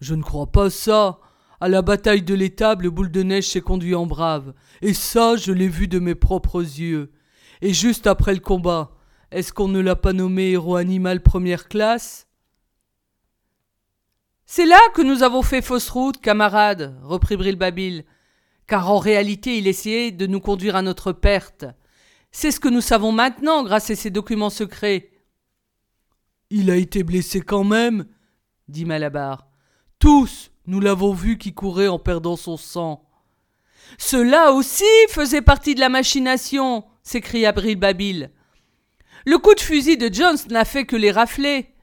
Je 0.00 0.14
ne 0.14 0.22
crois 0.22 0.46
pas 0.46 0.70
ça. 0.70 1.20
À 1.62 1.68
la 1.68 1.80
bataille 1.80 2.22
de 2.22 2.34
l'étable, 2.34 2.90
boule 2.90 3.12
de 3.12 3.22
neige 3.22 3.46
s'est 3.46 3.60
conduit 3.60 3.94
en 3.94 4.04
brave. 4.04 4.52
Et 4.80 4.94
ça, 4.94 5.36
je 5.36 5.52
l'ai 5.52 5.68
vu 5.68 5.86
de 5.86 6.00
mes 6.00 6.16
propres 6.16 6.60
yeux. 6.60 7.12
Et 7.60 7.72
juste 7.72 8.08
après 8.08 8.34
le 8.34 8.40
combat, 8.40 8.96
est-ce 9.30 9.52
qu'on 9.52 9.68
ne 9.68 9.78
l'a 9.78 9.94
pas 9.94 10.12
nommé 10.12 10.50
héros 10.50 10.74
animal 10.74 11.22
première 11.22 11.68
classe? 11.68 12.26
C'est 14.44 14.66
là 14.66 14.80
que 14.92 15.02
nous 15.02 15.22
avons 15.22 15.42
fait 15.42 15.62
fausse 15.62 15.88
route, 15.88 16.20
camarade, 16.20 16.98
reprit 17.04 17.36
Brilbabil, 17.36 18.06
car 18.66 18.90
en 18.90 18.98
réalité 18.98 19.56
il 19.56 19.68
essayait 19.68 20.10
de 20.10 20.26
nous 20.26 20.40
conduire 20.40 20.74
à 20.74 20.82
notre 20.82 21.12
perte. 21.12 21.64
C'est 22.32 22.50
ce 22.50 22.58
que 22.58 22.70
nous 22.70 22.80
savons 22.80 23.12
maintenant 23.12 23.62
grâce 23.62 23.88
à 23.88 23.94
ces 23.94 24.10
documents 24.10 24.50
secrets. 24.50 25.12
Il 26.50 26.72
a 26.72 26.76
été 26.76 27.04
blessé 27.04 27.40
quand 27.40 27.62
même, 27.62 28.06
dit 28.66 28.84
Malabar. 28.84 29.46
Tous, 30.00 30.51
nous 30.66 30.80
l'avons 30.80 31.12
vu 31.12 31.38
qui 31.38 31.52
courait 31.52 31.88
en 31.88 31.98
perdant 31.98 32.36
son 32.36 32.56
sang. 32.56 33.04
Cela 33.98 34.52
aussi 34.52 34.84
faisait 35.08 35.42
partie 35.42 35.74
de 35.74 35.80
la 35.80 35.88
machination, 35.88 36.84
s'écria 37.02 37.52
Babil. 37.52 38.30
Le 39.24 39.38
coup 39.38 39.54
de 39.54 39.60
fusil 39.60 39.96
de 39.96 40.12
Jones 40.12 40.38
n'a 40.50 40.64
fait 40.64 40.84
que 40.84 40.96
les 40.96 41.10
rafler. 41.10 41.74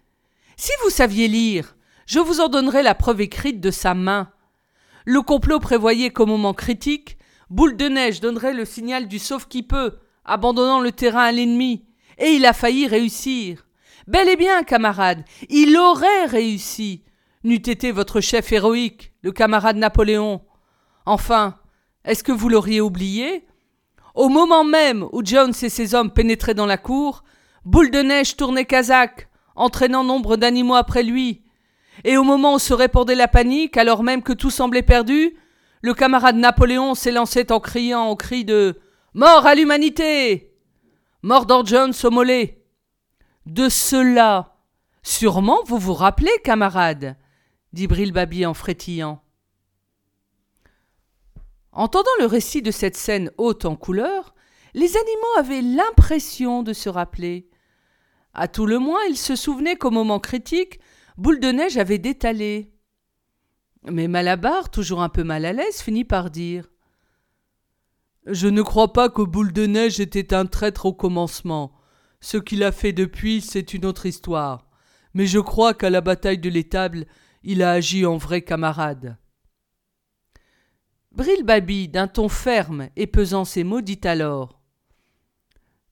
Si 0.58 0.72
vous 0.84 0.90
saviez 0.90 1.28
lire, 1.28 1.76
je 2.06 2.20
vous 2.20 2.42
en 2.42 2.50
donnerai 2.50 2.84
la 2.84 2.96
preuve 2.96 3.22
écrite 3.22 3.62
de 3.62 3.72
sa 3.72 3.94
main. 3.94 4.32
Le 5.06 5.22
complot 5.22 5.60
prévoyait 5.60 6.12
qu'au 6.12 6.26
moment 6.26 6.54
critique, 6.54 7.18
Boule 7.50 7.78
de 7.78 7.88
Neige 7.88 8.20
donnerait 8.20 8.54
le 8.54 8.66
signal 8.66 9.08
du 9.08 9.20
sauve 9.20 9.48
qui 9.48 9.64
peut, 9.64 9.98
abandonnant 10.26 10.82
le 10.82 10.92
terrain 10.92 11.24
à 11.24 11.32
l'ennemi, 11.32 11.86
et 12.18 12.32
il 12.32 12.46
a 12.46 12.54
failli 12.54 12.88
réussir. 12.88 13.66
Bel 14.08 14.28
et 14.28 14.36
bien, 14.36 14.64
camarade, 14.64 15.24
il 15.50 15.78
aurait 15.78 16.26
réussi, 16.26 17.04
n'eût 17.44 17.56
été 17.56 17.92
votre 17.92 18.20
chef 18.20 18.52
héroïque, 18.52 19.14
le 19.22 19.32
camarade 19.32 19.78
Napoléon. 19.78 20.42
Enfin, 21.06 21.56
est-ce 22.04 22.24
que 22.24 22.32
vous 22.32 22.50
l'auriez 22.50 22.82
oublié? 22.82 23.46
Au 24.16 24.28
moment 24.28 24.64
même 24.64 25.08
où 25.14 25.24
Jones 25.24 25.54
et 25.62 25.70
ses 25.70 25.96
hommes 25.96 26.12
pénétraient 26.12 26.54
dans 26.54 26.66
la 26.66 26.78
cour, 26.78 27.24
Boule 27.64 27.92
de 27.92 28.00
Neige 28.00 28.36
tournait 28.36 28.66
Kazakh, 28.66 29.30
entraînant 29.56 30.04
nombre 30.04 30.36
d'animaux 30.36 30.76
après 30.76 31.04
lui. 31.04 31.44
Et 32.04 32.18
au 32.18 32.24
moment 32.24 32.56
où 32.56 32.60
se 32.60 32.74
répandait 32.74 33.16
la 33.16 33.28
panique, 33.28 33.78
alors 33.78 34.04
même 34.04 34.24
que 34.24 34.34
tout 34.34 34.50
semblait 34.50 34.82
perdu, 34.82 35.38
le 35.82 35.94
camarade 35.94 36.36
Napoléon 36.36 36.96
s'élançait 36.96 37.52
en 37.52 37.60
criant 37.60 38.08
au 38.10 38.16
cri 38.16 38.44
de 38.44 38.80
Mort 39.14 39.46
à 39.46 39.56
l'humanité 39.56 40.54
Mordant 41.22 41.66
Jones 41.66 41.94
au 42.04 42.10
mollet 42.10 42.64
De 43.46 43.70
cela, 43.70 44.58
sûrement 45.04 45.60
vous 45.66 45.78
vous 45.78 45.94
rappelez, 45.94 46.32
camarade 46.44 47.18
dit 47.74 47.88
Brilbabi 47.88 48.46
en 48.46 48.54
frétillant. 48.54 49.22
Entendant 51.72 52.10
le 52.20 52.26
récit 52.26 52.62
de 52.62 52.72
cette 52.72 52.98
scène 52.98 53.32
haute 53.38 53.66
en 53.66 53.76
couleur, 53.76 54.34
les 54.74 54.98
animaux 54.98 55.38
avaient 55.38 55.62
l'impression 55.62 56.64
de 56.64 56.74
se 56.74 56.90
rappeler. 56.90 57.50
À 58.34 58.48
tout 58.48 58.66
le 58.66 58.80
moins, 58.80 59.02
ils 59.10 59.18
se 59.18 59.36
souvenaient 59.36 59.78
qu'au 59.78 59.92
moment 59.92 60.20
critique, 60.20 60.80
Boule 61.18 61.40
de 61.40 61.52
Neige 61.52 61.78
avait 61.78 61.98
détalé. 61.98 62.74
Mais 63.90 64.08
Malabar, 64.08 64.70
toujours 64.70 65.02
un 65.02 65.10
peu 65.10 65.24
mal 65.24 65.46
à 65.46 65.54
l'aise, 65.54 65.82
finit 65.82 66.06
par 66.06 66.30
dire 66.30 66.70
je 68.26 68.48
ne 68.48 68.62
crois 68.62 68.94
pas 68.94 69.10
que 69.10 69.22
Boule 69.22 69.54
de 69.54 69.66
Neige 69.66 70.00
était 70.00 70.34
un 70.34 70.46
traître 70.46 70.86
au 70.86 70.94
commencement. 70.94 71.74
Ce 72.22 72.38
qu'il 72.38 72.64
a 72.64 72.72
fait 72.72 72.94
depuis, 72.94 73.42
c'est 73.42 73.74
une 73.74 73.86
autre 73.86 74.06
histoire. 74.06 74.68
Mais 75.14 75.26
je 75.26 75.40
crois 75.40 75.74
qu'à 75.74 75.90
la 75.90 76.02
bataille 76.02 76.38
de 76.38 76.50
l'étable, 76.50 77.06
il 77.44 77.64
a 77.64 77.72
agi 77.72 78.06
en 78.06 78.18
vrai 78.18 78.42
camarade. 78.42 79.18
Brilbabi, 81.12 81.88
d'un 81.88 82.08
ton 82.08 82.30
ferme 82.30 82.90
et 82.96 83.08
pesant 83.08 83.46
ses 83.46 83.64
mots, 83.64 83.82
dit 83.82 84.00
alors 84.04 84.62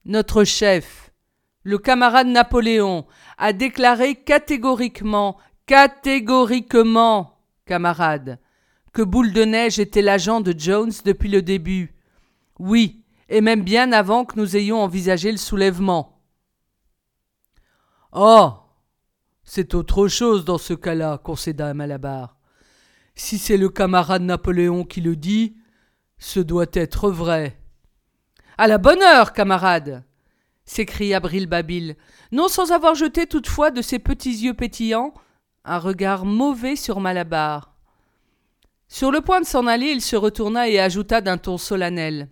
Notre 0.06 0.44
chef, 0.44 1.12
le 1.64 1.78
camarade 1.78 2.28
Napoléon, 2.28 3.06
a 3.38 3.54
déclaré 3.54 4.16
catégoriquement, 4.16 5.38
catégoriquement, 5.66 7.40
camarade, 7.66 8.40
que 8.94 9.02
Boule 9.02 9.34
de 9.34 9.44
Neige 9.44 9.80
était 9.80 10.02
l'agent 10.02 10.42
de 10.42 10.54
Jones 10.58 10.94
depuis 11.04 11.30
le 11.30 11.42
début, 11.42 11.94
oui, 12.60 13.04
et 13.30 13.42
même 13.42 13.64
bien 13.64 13.92
avant 13.92 14.26
que 14.26 14.40
nous 14.40 14.56
ayons 14.56 14.82
envisagé 14.82 15.32
le 15.32 15.38
soulèvement. 15.38 16.22
Oh 18.12 18.54
C'est 19.50 19.76
autre 19.76 20.10
chose 20.10 20.44
dans 20.44 20.58
ce 20.58 20.74
cas-là, 20.74 21.18
concéda 21.24 21.74
Malabar. 21.74 22.36
Si 23.16 23.38
c'est 23.38 23.56
le 23.56 23.70
camarade 23.70 24.22
Napoléon 24.22 24.84
qui 24.84 25.00
le 25.00 25.16
dit, 25.16 25.56
ce 26.20 26.42
doit 26.42 26.66
être 26.74 27.10
vrai. 27.10 27.58
À 28.58 28.68
la 28.68 28.78
bonne 28.78 29.02
heure, 29.02 29.32
camarade 29.32 30.04
s'écria 30.66 31.22
Brilbabil, 31.22 31.96
non 32.34 32.50
sans 32.50 32.74
avoir 32.74 32.94
jeté 32.94 33.26
toutefois 33.26 33.72
de 33.72 33.82
ses 33.82 34.00
petits 34.00 34.36
yeux 34.44 34.54
pétillants 34.54 35.14
un 35.64 35.78
regard 35.80 36.26
mauvais 36.26 36.76
sur 36.76 37.00
Malabar. 37.00 37.74
Sur 38.90 39.12
le 39.12 39.22
point 39.22 39.40
de 39.40 39.46
s'en 39.46 39.66
aller, 39.66 39.88
il 39.88 40.02
se 40.02 40.18
retourna 40.18 40.68
et 40.68 40.78
ajouta 40.78 41.22
d'un 41.22 41.38
ton 41.38 41.58
solennel. 41.58 42.28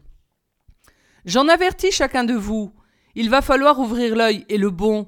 J'en 1.23 1.47
avertis 1.47 1.93
chacun 1.93 2.25
de 2.25 2.33
vous. 2.33 2.73
Il 3.15 3.29
va 3.29 3.41
falloir 3.41 3.79
ouvrir 3.79 4.17
l'œil 4.17 4.45
et 4.49 4.57
le 4.57 4.69
bon, 4.69 5.07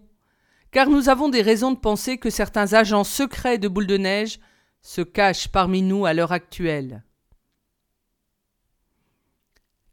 car 0.71 0.89
nous 0.89 1.09
avons 1.09 1.29
des 1.29 1.41
raisons 1.41 1.71
de 1.71 1.79
penser 1.79 2.17
que 2.17 2.29
certains 2.29 2.73
agents 2.73 3.03
secrets 3.03 3.57
de 3.57 3.67
boule 3.67 3.87
de 3.87 3.97
neige 3.97 4.39
se 4.81 5.01
cachent 5.01 5.47
parmi 5.47 5.81
nous 5.81 6.05
à 6.05 6.13
l'heure 6.13 6.31
actuelle. 6.31 7.03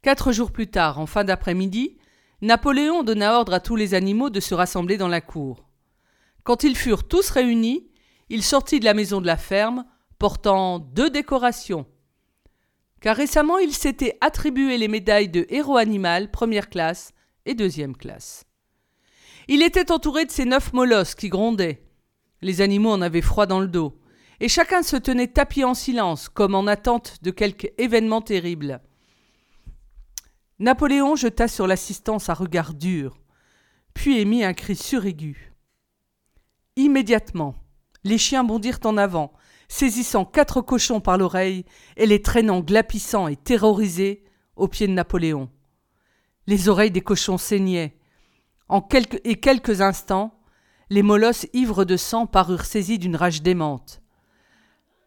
Quatre 0.03 0.33
jours 0.33 0.53
plus 0.53 0.67
tard, 0.67 0.99
en 0.99 1.07
fin 1.07 1.25
d'après-midi, 1.25 1.97
Napoléon 2.43 3.03
donna 3.03 3.39
ordre 3.39 3.55
à 3.55 3.61
tous 3.61 3.77
les 3.77 3.95
animaux 3.95 4.29
de 4.29 4.41
se 4.41 4.55
rassembler 4.55 4.97
dans 4.97 5.09
la 5.09 5.21
cour. 5.21 5.69
Quand 6.43 6.63
ils 6.63 6.77
furent 6.77 7.09
tous 7.09 7.31
réunis, 7.31 7.91
il 8.29 8.43
sortit 8.43 8.81
de 8.81 8.85
la 8.85 8.93
maison 8.93 9.21
de 9.21 9.27
la 9.27 9.39
ferme, 9.39 9.87
portant 10.19 10.79
deux 10.79 11.09
décorations 11.09 11.87
car 13.05 13.17
récemment 13.17 13.59
il 13.59 13.75
s'était 13.75 14.17
attribué 14.23 14.79
les 14.79 14.89
médailles 14.89 15.29
de 15.29 15.45
héros 15.51 15.77
animal 15.77 16.31
première 16.31 16.71
classe 16.71 17.13
et 17.45 17.53
deuxième 17.53 17.95
classe. 17.95 18.47
Il 19.49 19.63
était 19.63 19.93
entouré 19.93 20.25
de 20.25 20.31
ses 20.31 20.45
neuf 20.45 20.73
molosses 20.73 21.15
qui 21.15 21.29
grondaient. 21.29 21.83
Les 22.41 22.61
animaux 22.61 22.93
en 22.93 23.03
avaient 23.03 23.21
froid 23.21 23.47
dans 23.47 23.61
le 23.61 23.69
dos, 23.69 23.99
et 24.41 24.49
chacun 24.49 24.83
se 24.83 24.97
tenait 24.97 25.29
tapis 25.29 25.65
en 25.65 25.75
silence, 25.75 26.29
comme 26.29 26.55
en 26.55 26.67
attente 26.67 27.19
de 27.23 27.31
quelque 27.31 27.69
événement 27.79 28.21
terrible. 28.21 28.81
Napoléon 30.59 31.17
jeta 31.17 31.49
sur 31.49 31.67
l'assistance 31.67 32.29
un 32.29 32.35
regard 32.35 32.75
dur, 32.75 33.19
puis 33.93 34.19
émit 34.19 34.45
un 34.45 34.55
cri 34.55 34.77
suraigu. 34.77 35.53
Immédiatement, 36.77 37.55
les 38.05 38.19
chiens 38.19 38.45
bondirent 38.45 38.81
en 38.85 38.97
avant, 38.97 39.33
saisissant 39.69 40.25
quatre 40.25 40.61
cochons 40.61 41.01
par 41.01 41.19
l'oreille 41.19 41.65
et 41.97 42.07
les 42.07 42.23
traînant 42.23 42.61
glapissants 42.61 43.29
et 43.29 43.37
terrorisés 43.37 44.25
aux 44.57 44.69
pieds 44.69 44.87
de 44.87 44.93
Napoléon. 44.93 45.49
Les 46.47 46.69
oreilles 46.69 46.91
des 46.91 47.01
cochons 47.01 47.39
saignaient. 47.39 47.97
En 48.75 48.81
quelques, 48.81 49.21
et 49.23 49.37
quelques 49.37 49.83
instants, 49.83 50.35
les 50.91 51.05
molosses 51.05 51.47
ivres 51.53 51.85
de 51.85 51.97
sang 51.97 52.27
parurent 52.27 52.65
saisis 52.65 52.99
d'une 52.99 53.15
rage 53.15 53.41
démente. 53.41 54.03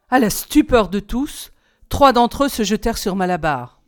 À 0.09 0.19
la 0.19 0.29
stupeur 0.29 0.87
de 0.87 1.01
tous, 1.01 1.51
trois 1.89 2.13
d'entre 2.13 2.45
eux 2.45 2.47
se 2.47 2.63
jetèrent 2.63 2.97
sur 2.97 3.17
Malabar. 3.17 3.81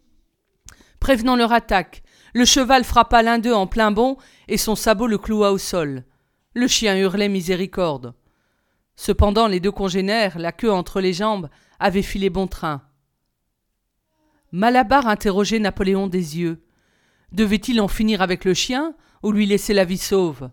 Prévenant 0.99 1.37
leur 1.37 1.53
attaque, 1.53 2.03
Le 2.33 2.43
cheval 2.43 2.83
frappa 2.83 3.23
l'un 3.23 3.39
d'eux 3.39 3.53
en 3.53 3.67
plein 3.67 3.91
bond 3.91 4.17
et 4.49 4.57
son 4.57 4.75
sabot 4.75 5.07
le 5.07 5.17
cloua 5.17 5.53
au 5.53 5.57
sol. 5.57 6.03
Le 6.55 6.67
chien 6.67 6.97
hurlait 6.97 7.29
miséricorde. 7.29 8.13
Cependant, 8.97 9.47
les 9.47 9.61
deux 9.61 9.71
congénères, 9.71 10.39
la 10.39 10.51
queue 10.51 10.73
entre 10.73 10.99
les 10.99 11.13
jambes, 11.13 11.49
avaient 11.79 12.01
filé 12.01 12.29
bon 12.29 12.47
train. 12.47 12.81
Malabar 14.51 15.07
interrogeait 15.07 15.59
Napoléon 15.59 16.07
des 16.07 16.37
yeux. 16.37 16.65
Devait-il 17.31 17.79
en 17.79 17.87
finir 17.87 18.21
avec 18.21 18.43
le 18.43 18.53
chien 18.53 18.93
ou 19.23 19.31
lui 19.31 19.45
laisser 19.45 19.73
la 19.73 19.85
vie 19.85 19.97
sauve 19.97 20.49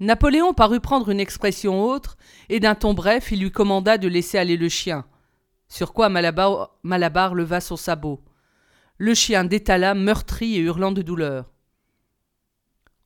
Napoléon 0.00 0.54
parut 0.54 0.80
prendre 0.80 1.10
une 1.10 1.20
expression 1.20 1.82
autre, 1.82 2.16
et 2.48 2.60
d'un 2.60 2.74
ton 2.74 2.94
bref 2.94 3.30
il 3.30 3.40
lui 3.40 3.52
commanda 3.52 3.96
de 3.96 4.08
laisser 4.08 4.38
aller 4.38 4.56
le 4.56 4.68
chien. 4.68 5.06
Sur 5.68 5.92
quoi 5.92 6.08
Malabar, 6.08 7.34
leva 7.34 7.60
son 7.60 7.76
sabot. 7.76 8.22
Le 8.98 9.14
chien 9.14 9.44
détala, 9.44 9.94
meurtri 9.94 10.56
et 10.56 10.60
hurlant 10.60 10.92
de 10.92 11.02
douleur. 11.02 11.52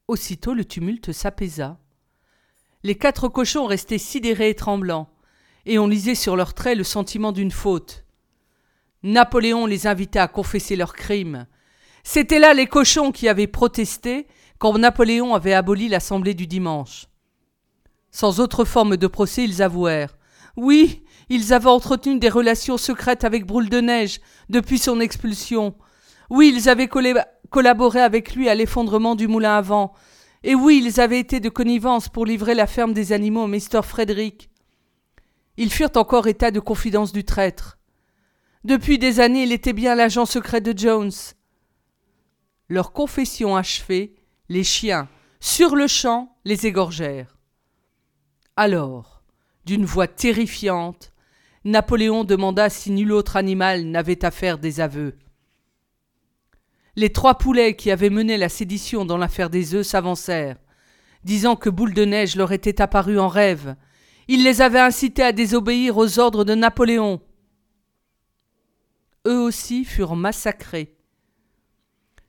Aussitôt 0.07 0.55
le 0.55 0.65
tumulte 0.65 1.13
s'apaisa. 1.13 1.79
Les 2.83 2.95
quatre 2.95 3.29
cochons 3.29 3.67
restaient 3.67 3.99
sidérés 3.99 4.51
et 4.51 4.55
tremblants, 4.55 5.11
et 5.67 5.79
on 5.79 5.87
lisait 5.87 6.15
sur 6.15 6.37
leurs 6.37 6.55
traits 6.55 6.79
le 6.79 6.85
sentiment 6.85 7.33
d'une 7.33 7.51
faute. 7.51 8.05
Napoléon 9.03 9.67
les 9.67 9.87
invitait 9.87 10.19
à 10.19 10.29
confesser 10.29 10.75
leurs 10.75 10.95
crimes. 10.95 11.47
C'étaient 12.05 12.39
là 12.39 12.55
les 12.55 12.67
cochons 12.67 13.13
qui 13.13 13.29
avaient 13.29 13.47
protesté 13.47 14.27
quand 14.59 14.77
Napoléon 14.79 15.35
avait 15.35 15.55
aboli 15.55 15.89
l'Assemblée 15.89 16.35
du 16.35 16.47
dimanche. 16.47 17.07
Sans 18.11 18.41
autre 18.41 18.65
forme 18.65 18.97
de 18.97 19.07
procès, 19.07 19.45
ils 19.45 19.63
avouèrent. 19.63 20.17
Oui, 20.57 21.05
ils 21.29 21.53
avaient 21.53 21.67
entretenu 21.67 22.19
des 22.19 22.29
relations 22.29 22.79
secrètes 22.79 23.25
avec 23.25 23.47
Broule 23.47 23.69
de 23.69 23.81
Neige 23.81 24.21
depuis 24.49 24.79
son 24.79 25.01
expulsion. 25.01 25.75
Oui, 26.31 26.53
ils 26.55 26.69
avaient 26.69 26.89
collaboré 27.51 28.01
avec 28.01 28.35
lui 28.35 28.49
à 28.49 28.55
l'effondrement 28.55 29.15
du 29.15 29.29
moulin 29.29 29.57
à 29.57 29.61
vent. 29.61 29.93
Et 30.43 30.55
oui, 30.55 30.83
ils 30.85 31.01
avaient 31.01 31.21
été 31.21 31.41
de 31.41 31.49
connivence 31.49 32.09
pour 32.09 32.27
livrer 32.27 32.55
la 32.55 32.67
ferme 32.67 32.93
des 32.93 33.13
animaux 33.13 33.45
au 33.45 33.47
Mr. 33.47 33.83
Frédéric. 33.83 34.51
Ils 35.57 35.73
furent 35.73 35.97
encore 35.97 36.29
état 36.29 36.51
de 36.51 36.61
confidence 36.61 37.13
du 37.13 37.25
traître. 37.25 37.79
Depuis 38.65 38.99
des 38.99 39.21
années, 39.21 39.45
il 39.45 39.53
était 39.53 39.73
bien 39.73 39.95
l'agent 39.95 40.27
secret 40.27 40.61
de 40.61 40.77
Jones. 40.77 41.13
Leur 42.69 42.93
confession 42.93 43.57
achevée, 43.57 44.15
les 44.51 44.65
chiens, 44.65 45.09
sur 45.41 45.75
le 45.75 45.87
champ, 45.87 46.37
les 46.45 46.67
égorgèrent. 46.67 47.39
Alors, 48.57 49.23
d'une 49.65 49.87
voix 49.87 50.07
terrifiante, 50.07 51.13
Napoléon 51.65 52.25
demanda 52.25 52.69
si 52.69 52.91
nul 52.91 53.13
autre 53.13 53.37
animal 53.37 53.85
n'avait 53.85 54.25
à 54.25 54.31
faire 54.31 54.59
des 54.59 54.81
aveux. 54.81 55.17
Les 56.95 57.11
trois 57.11 57.39
poulets 57.39 57.75
qui 57.77 57.91
avaient 57.91 58.11
mené 58.11 58.37
la 58.37 58.49
sédition 58.49 59.05
dans 59.05 59.17
l'affaire 59.17 59.49
des 59.49 59.75
œufs 59.75 59.87
s'avancèrent, 59.87 60.59
disant 61.25 61.57
que 61.57 61.71
Boule 61.71 61.95
de 61.95 62.05
Neige 62.05 62.37
leur 62.37 62.53
était 62.53 62.83
apparu 62.83 63.19
en 63.19 63.29
rêve. 63.29 63.77
Il 64.27 64.45
les 64.45 64.61
avait 64.61 64.81
incités 64.81 65.23
à 65.23 65.33
désobéir 65.33 65.97
aux 65.97 66.19
ordres 66.19 66.45
de 66.45 66.55
Napoléon. 66.55 67.23
Eux 69.27 69.41
aussi 69.41 69.85
furent 69.85 70.17
massacrés. 70.17 70.98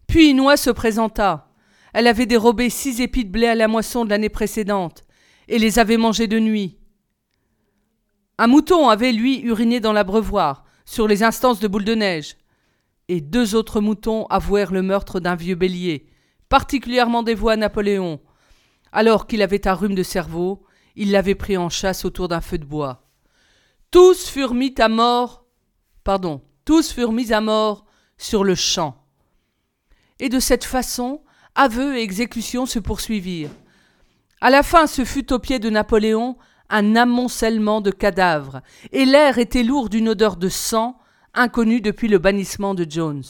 Puis 0.09 0.37
oie 0.39 0.57
se 0.57 0.71
présenta. 0.71 1.51
Elle 1.93 2.07
avait 2.07 2.25
dérobé 2.25 2.71
six 2.71 2.99
épis 2.99 3.25
de 3.25 3.29
blé 3.29 3.45
à 3.45 3.53
la 3.53 3.67
moisson 3.67 4.05
de 4.05 4.09
l'année 4.09 4.29
précédente, 4.29 5.03
et 5.47 5.59
les 5.59 5.77
avait 5.77 5.97
mangés 5.97 6.25
de 6.25 6.39
nuit. 6.39 6.79
Un 8.39 8.47
mouton 8.47 8.89
avait, 8.89 9.11
lui, 9.11 9.39
uriné 9.41 9.79
dans 9.79 9.93
l'abreuvoir, 9.93 10.65
sur 10.83 11.07
les 11.07 11.21
instances 11.21 11.59
de 11.59 11.67
boule 11.67 11.85
de 11.85 11.93
neige, 11.93 12.37
et 13.07 13.21
deux 13.21 13.53
autres 13.53 13.81
moutons 13.81 14.25
avouèrent 14.31 14.73
le 14.73 14.81
meurtre 14.81 15.19
d'un 15.19 15.35
vieux 15.35 15.53
bélier, 15.53 16.07
particulièrement 16.49 17.21
dévoué 17.21 17.53
à 17.53 17.57
Napoléon. 17.57 18.19
Alors 18.91 19.27
qu'il 19.27 19.43
avait 19.43 19.67
un 19.67 19.75
rhume 19.75 19.95
de 19.95 20.01
cerveau, 20.01 20.63
il 20.95 21.11
l'avait 21.11 21.35
pris 21.35 21.55
en 21.55 21.69
chasse 21.69 22.03
autour 22.03 22.29
d'un 22.29 22.41
feu 22.41 22.57
de 22.57 22.65
bois. 22.65 23.07
Tous 23.91 24.27
furent 24.27 24.55
mis 24.55 24.73
à 24.79 24.89
mort, 24.89 25.45
pardon, 26.03 26.41
tous 26.65 26.91
furent 26.91 27.11
mis 27.11 27.31
à 27.31 27.41
mort 27.41 27.85
sur 28.17 28.43
le 28.43 28.55
champ. 28.55 28.95
Et 30.19 30.29
de 30.29 30.39
cette 30.39 30.65
façon, 30.65 31.21
aveux 31.55 31.97
et 31.97 32.01
exécutions 32.01 32.65
se 32.65 32.79
poursuivirent. 32.79 33.51
À 34.41 34.49
la 34.49 34.63
fin, 34.63 34.87
ce 34.87 35.03
fut 35.03 35.33
au 35.33 35.39
pied 35.39 35.59
de 35.59 35.69
Napoléon 35.69 36.37
un 36.69 36.95
amoncellement 36.95 37.81
de 37.81 37.91
cadavres, 37.91 38.61
et 38.91 39.05
l'air 39.05 39.37
était 39.37 39.63
lourd 39.63 39.89
d'une 39.89 40.09
odeur 40.09 40.35
de 40.35 40.49
sang 40.49 40.99
inconnue 41.33 41.81
depuis 41.81 42.07
le 42.07 42.19
bannissement 42.19 42.75
de 42.75 42.85
Jones. 42.87 43.23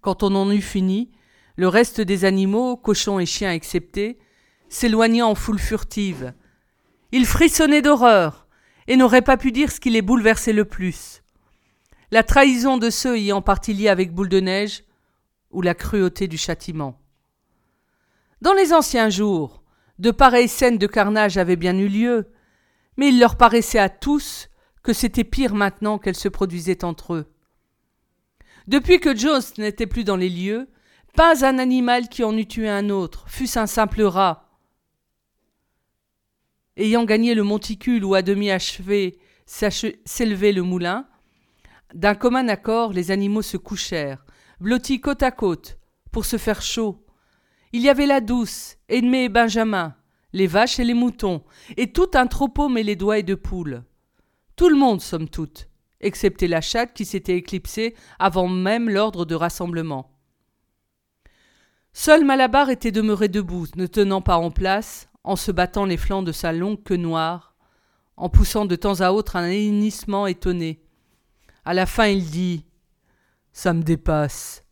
Quand 0.00 0.22
on 0.22 0.34
en 0.34 0.50
eut 0.50 0.62
fini, 0.62 1.10
le 1.56 1.68
reste 1.68 2.00
des 2.00 2.24
animaux, 2.24 2.76
cochons 2.76 3.20
et 3.20 3.26
chiens 3.26 3.52
exceptés, 3.52 4.18
s'éloigna 4.70 5.26
en 5.26 5.34
foule 5.34 5.58
furtive. 5.58 6.32
Ils 7.12 7.26
frissonnaient 7.26 7.82
d'horreur 7.82 8.46
et 8.86 8.96
n'auraient 8.96 9.20
pas 9.20 9.36
pu 9.36 9.52
dire 9.52 9.70
ce 9.70 9.80
qui 9.80 9.90
les 9.90 10.00
bouleversait 10.00 10.54
le 10.54 10.64
plus. 10.64 11.19
La 12.12 12.24
trahison 12.24 12.76
de 12.76 12.90
ceux 12.90 13.16
ayant 13.16 13.40
parti 13.40 13.72
lié 13.72 13.88
avec 13.88 14.12
Boule 14.12 14.28
de 14.28 14.40
Neige 14.40 14.82
ou 15.52 15.62
la 15.62 15.74
cruauté 15.74 16.26
du 16.26 16.36
châtiment. 16.36 17.00
Dans 18.40 18.52
les 18.52 18.72
anciens 18.72 19.10
jours, 19.10 19.62
de 20.00 20.10
pareilles 20.10 20.48
scènes 20.48 20.78
de 20.78 20.88
carnage 20.88 21.36
avaient 21.36 21.56
bien 21.56 21.76
eu 21.78 21.86
lieu, 21.86 22.32
mais 22.96 23.10
il 23.10 23.20
leur 23.20 23.36
paraissait 23.36 23.78
à 23.78 23.88
tous 23.88 24.48
que 24.82 24.92
c'était 24.92 25.24
pire 25.24 25.54
maintenant 25.54 25.98
qu'elles 25.98 26.16
se 26.16 26.28
produisaient 26.28 26.84
entre 26.84 27.14
eux. 27.14 27.32
Depuis 28.66 28.98
que 28.98 29.14
Jones 29.16 29.42
n'était 29.58 29.86
plus 29.86 30.04
dans 30.04 30.16
les 30.16 30.30
lieux, 30.30 30.68
pas 31.14 31.44
un 31.44 31.58
animal 31.58 32.08
qui 32.08 32.24
en 32.24 32.36
eût 32.36 32.46
tué 32.46 32.68
un 32.68 32.90
autre, 32.90 33.24
fût-ce 33.28 33.58
un 33.58 33.66
simple 33.66 34.02
rat. 34.02 34.48
Ayant 36.76 37.04
gagné 37.04 37.34
le 37.34 37.42
monticule 37.44 38.04
où 38.04 38.14
à 38.14 38.22
demi 38.22 38.50
achevé 38.50 39.18
s'élevait 39.46 40.52
le 40.52 40.62
moulin, 40.62 41.06
d'un 41.94 42.14
commun 42.14 42.48
accord 42.48 42.92
les 42.92 43.10
animaux 43.10 43.42
se 43.42 43.56
couchèrent, 43.56 44.24
blottis 44.60 45.00
côte 45.00 45.22
à 45.22 45.30
côte, 45.30 45.78
pour 46.12 46.24
se 46.24 46.36
faire 46.36 46.62
chaud. 46.62 47.04
Il 47.72 47.82
y 47.82 47.88
avait 47.88 48.06
la 48.06 48.20
douce, 48.20 48.76
Edmé 48.88 49.24
et 49.24 49.28
Benjamin, 49.28 49.94
les 50.32 50.46
vaches 50.46 50.78
et 50.78 50.84
les 50.84 50.94
moutons, 50.94 51.42
et 51.76 51.92
tout 51.92 52.10
un 52.14 52.26
troupeau 52.26 52.68
mêlé 52.68 52.96
d'oies 52.96 53.18
et 53.18 53.22
de 53.22 53.34
poules. 53.34 53.84
Tout 54.56 54.68
le 54.68 54.76
monde, 54.76 55.00
somme 55.00 55.28
toute, 55.28 55.68
excepté 56.00 56.48
la 56.48 56.60
chatte 56.60 56.92
qui 56.92 57.04
s'était 57.04 57.36
éclipsée 57.36 57.94
avant 58.18 58.48
même 58.48 58.90
l'ordre 58.90 59.24
de 59.24 59.34
rassemblement. 59.34 60.10
Seul 61.92 62.24
Malabar 62.24 62.70
était 62.70 62.92
demeuré 62.92 63.28
debout, 63.28 63.66
ne 63.76 63.86
tenant 63.86 64.22
pas 64.22 64.36
en 64.36 64.50
place, 64.50 65.08
en 65.24 65.36
se 65.36 65.50
battant 65.50 65.84
les 65.84 65.96
flancs 65.96 66.22
de 66.22 66.32
sa 66.32 66.52
longue 66.52 66.82
queue 66.82 66.96
noire, 66.96 67.54
en 68.16 68.28
poussant 68.28 68.64
de 68.64 68.76
temps 68.76 69.00
à 69.00 69.10
autre 69.10 69.36
un 69.36 69.48
hennissement 69.48 70.26
étonné. 70.26 70.82
À 71.70 71.72
la 71.72 71.86
fin, 71.86 72.08
il 72.08 72.28
dit 72.28 72.64
ça 73.52 73.72
me 73.72 73.84
dépasse. 73.84 74.64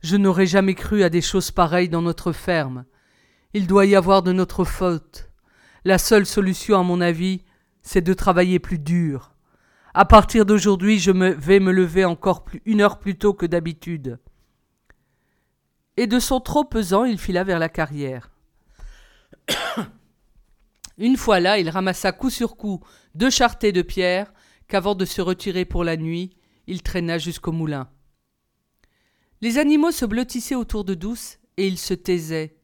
Je 0.00 0.16
n'aurais 0.16 0.46
jamais 0.46 0.74
cru 0.74 1.02
à 1.02 1.10
des 1.10 1.20
choses 1.20 1.50
pareilles 1.50 1.90
dans 1.90 2.00
notre 2.00 2.32
ferme. 2.32 2.86
Il 3.52 3.66
doit 3.66 3.84
y 3.84 3.94
avoir 3.94 4.22
de 4.22 4.32
notre 4.32 4.64
faute. 4.64 5.30
La 5.84 5.98
seule 5.98 6.24
solution, 6.24 6.80
à 6.80 6.82
mon 6.82 7.02
avis, 7.02 7.42
c'est 7.82 8.00
de 8.00 8.14
travailler 8.14 8.58
plus 8.58 8.78
dur. 8.78 9.34
À 9.92 10.06
partir 10.06 10.46
d'aujourd'hui, 10.46 10.98
je 10.98 11.10
vais 11.10 11.60
me 11.60 11.72
lever 11.72 12.06
encore 12.06 12.46
une 12.64 12.80
heure 12.80 13.00
plus 13.00 13.18
tôt 13.18 13.34
que 13.34 13.44
d'habitude. 13.44 14.18
Et 15.98 16.06
de 16.06 16.18
son 16.18 16.40
trop 16.40 16.64
pesant, 16.64 17.04
il 17.04 17.18
fila 17.18 17.44
vers 17.44 17.58
la 17.58 17.68
carrière. 17.68 18.30
une 20.96 21.18
fois 21.18 21.38
là, 21.38 21.58
il 21.58 21.68
ramassa 21.68 22.12
coup 22.12 22.30
sur 22.30 22.56
coup 22.56 22.82
deux 23.14 23.28
charretées 23.28 23.72
de 23.72 23.82
pierre 23.82 24.32
qu'avant 24.68 24.94
de 24.94 25.04
se 25.04 25.20
retirer 25.20 25.66
pour 25.66 25.84
la 25.84 25.98
nuit, 25.98 26.35
il 26.66 26.82
traîna 26.82 27.18
jusqu'au 27.18 27.52
moulin. 27.52 27.88
Les 29.40 29.58
animaux 29.58 29.90
se 29.90 30.04
blottissaient 30.04 30.54
autour 30.54 30.84
de 30.84 30.94
Douce 30.94 31.38
et 31.56 31.66
ils 31.66 31.78
se 31.78 31.94
taisaient. 31.94 32.56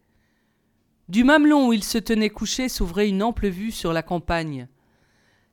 Du 1.09 1.25
mamelon 1.25 1.69
où 1.69 1.73
ils 1.73 1.85
se 1.85 1.99
tenaient 1.99 2.31
couchés 2.31 2.69
s'ouvrait 2.69 3.09
une 3.09 3.23
ample 3.23 3.49
vue 3.49 3.71
sur 3.71 3.93
la 3.93 4.03
campagne. 4.03 4.69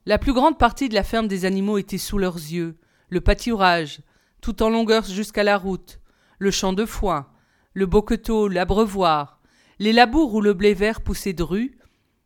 La 0.05 0.17
plus 0.17 0.33
grande 0.33 0.57
partie 0.57 0.89
de 0.89 0.93
la 0.93 1.03
ferme 1.03 1.27
des 1.27 1.45
animaux 1.45 1.77
était 1.77 1.97
sous 1.97 2.17
leurs 2.17 2.38
yeux, 2.38 2.77
le 3.09 3.21
pâturage, 3.21 4.01
tout 4.41 4.63
en 4.63 4.69
longueur 4.69 5.03
jusqu'à 5.03 5.43
la 5.43 5.57
route, 5.57 5.99
le 6.38 6.51
champ 6.51 6.73
de 6.73 6.85
foin, 6.85 7.27
le 7.73 7.85
boqueteau, 7.85 8.47
l'abreuvoir, 8.47 9.41
les 9.79 9.93
labours 9.93 10.33
où 10.33 10.41
le 10.41 10.53
blé 10.53 10.73
vert 10.73 11.01
poussait 11.01 11.33
dru, 11.33 11.77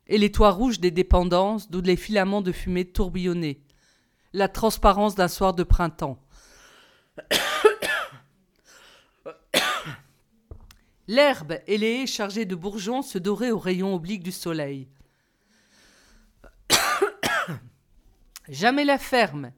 et 0.07 0.17
les 0.17 0.31
toits 0.31 0.51
rouges 0.51 0.79
des 0.79 0.91
dépendances 0.91 1.71
d'où 1.71 1.81
les 1.81 1.95
filaments 1.95 2.41
de 2.41 2.51
fumée 2.51 2.85
tourbillonnaient, 2.85 3.61
la 4.33 4.47
transparence 4.47 5.15
d'un 5.15 5.27
soir 5.27 5.53
de 5.53 5.63
printemps. 5.63 6.19
L'herbe 11.07 11.59
et 11.67 11.77
les 11.77 12.01
haies 12.01 12.07
chargées 12.07 12.45
de 12.45 12.55
bourgeons 12.55 13.01
se 13.01 13.17
doraient 13.17 13.51
aux 13.51 13.59
rayons 13.59 13.93
obliques 13.93 14.23
du 14.23 14.31
soleil. 14.31 14.89
Jamais 18.49 18.85
la 18.85 18.97
ferme, 18.97 19.51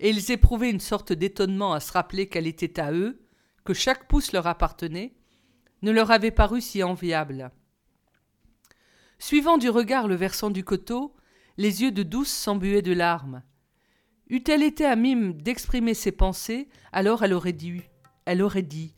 et 0.00 0.10
ils 0.10 0.30
éprouvaient 0.32 0.70
une 0.70 0.80
sorte 0.80 1.12
d'étonnement 1.12 1.72
à 1.72 1.80
se 1.80 1.92
rappeler 1.92 2.28
qu'elle 2.28 2.46
était 2.46 2.80
à 2.80 2.92
eux, 2.92 3.20
que 3.64 3.74
chaque 3.74 4.08
pouce 4.08 4.32
leur 4.32 4.46
appartenait, 4.46 5.14
ne 5.82 5.90
leur 5.92 6.10
avait 6.10 6.30
paru 6.30 6.60
si 6.60 6.82
enviable. 6.82 7.50
Suivant 9.18 9.58
du 9.58 9.70
regard 9.70 10.08
le 10.08 10.14
versant 10.14 10.50
du 10.50 10.64
coteau, 10.64 11.14
les 11.56 11.82
yeux 11.82 11.92
de 11.92 12.02
Douce 12.02 12.32
s'embuaient 12.32 12.82
de 12.82 12.92
larmes. 12.92 13.42
Eût-elle 14.28 14.62
été 14.62 14.84
à 14.84 14.96
mime 14.96 15.34
d'exprimer 15.34 15.94
ses 15.94 16.12
pensées, 16.12 16.68
alors 16.92 17.22
elle 17.22 17.32
aurait 17.32 17.52
dit, 17.52 17.82
elle 18.24 18.42
aurait 18.42 18.62
dit. 18.62 18.94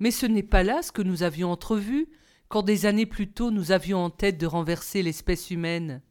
Mais 0.00 0.10
ce 0.10 0.26
n'est 0.26 0.42
pas 0.42 0.62
là 0.62 0.82
ce 0.82 0.92
que 0.92 1.02
nous 1.02 1.22
avions 1.22 1.50
entrevu 1.52 2.08
quand 2.48 2.62
des 2.62 2.84
années 2.84 3.06
plus 3.06 3.30
tôt 3.30 3.52
nous 3.52 3.70
avions 3.70 4.04
en 4.04 4.10
tête 4.10 4.38
de 4.38 4.46
renverser 4.46 5.02
l'espèce 5.02 5.50
humaine. 5.50 6.02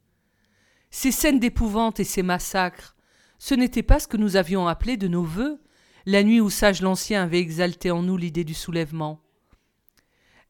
Ces 0.90 1.12
scènes 1.12 1.38
d'épouvante 1.38 2.00
et 2.00 2.04
ces 2.04 2.22
massacres, 2.22 2.96
ce 3.38 3.54
n'était 3.54 3.82
pas 3.82 4.00
ce 4.00 4.08
que 4.08 4.16
nous 4.16 4.36
avions 4.36 4.66
appelé 4.66 4.96
de 4.96 5.06
nos 5.06 5.22
voeux, 5.22 5.60
la 6.06 6.22
nuit 6.22 6.40
où 6.40 6.48
Sage 6.48 6.80
l'Ancien 6.80 7.24
avait 7.24 7.40
exalté 7.40 7.90
en 7.90 8.02
nous 8.02 8.16
l'idée 8.16 8.44
du 8.44 8.54
soulèvement. 8.54 9.20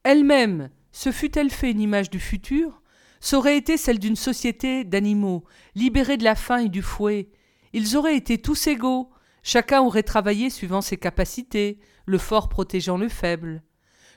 Elle-même 0.04 0.70
se 0.92 1.10
fût-elle 1.10 1.50
fait 1.50 1.72
une 1.72 1.80
image 1.80 2.08
du 2.08 2.20
futur, 2.20 2.82
ça 3.20 3.36
aurait 3.36 3.56
été 3.56 3.76
celle 3.76 3.98
d'une 3.98 4.16
société 4.16 4.84
d'animaux, 4.84 5.44
libérés 5.74 6.16
de 6.16 6.24
la 6.24 6.34
faim 6.34 6.58
et 6.58 6.68
du 6.68 6.82
fouet. 6.82 7.28
Ils 7.72 7.96
auraient 7.96 8.16
été 8.16 8.38
tous 8.38 8.66
égaux, 8.66 9.10
chacun 9.42 9.80
aurait 9.80 10.02
travaillé 10.02 10.50
suivant 10.50 10.80
ses 10.80 10.96
capacités, 10.96 11.78
le 12.06 12.18
fort 12.18 12.48
protégeant 12.48 12.96
le 12.96 13.08
faible. 13.08 13.62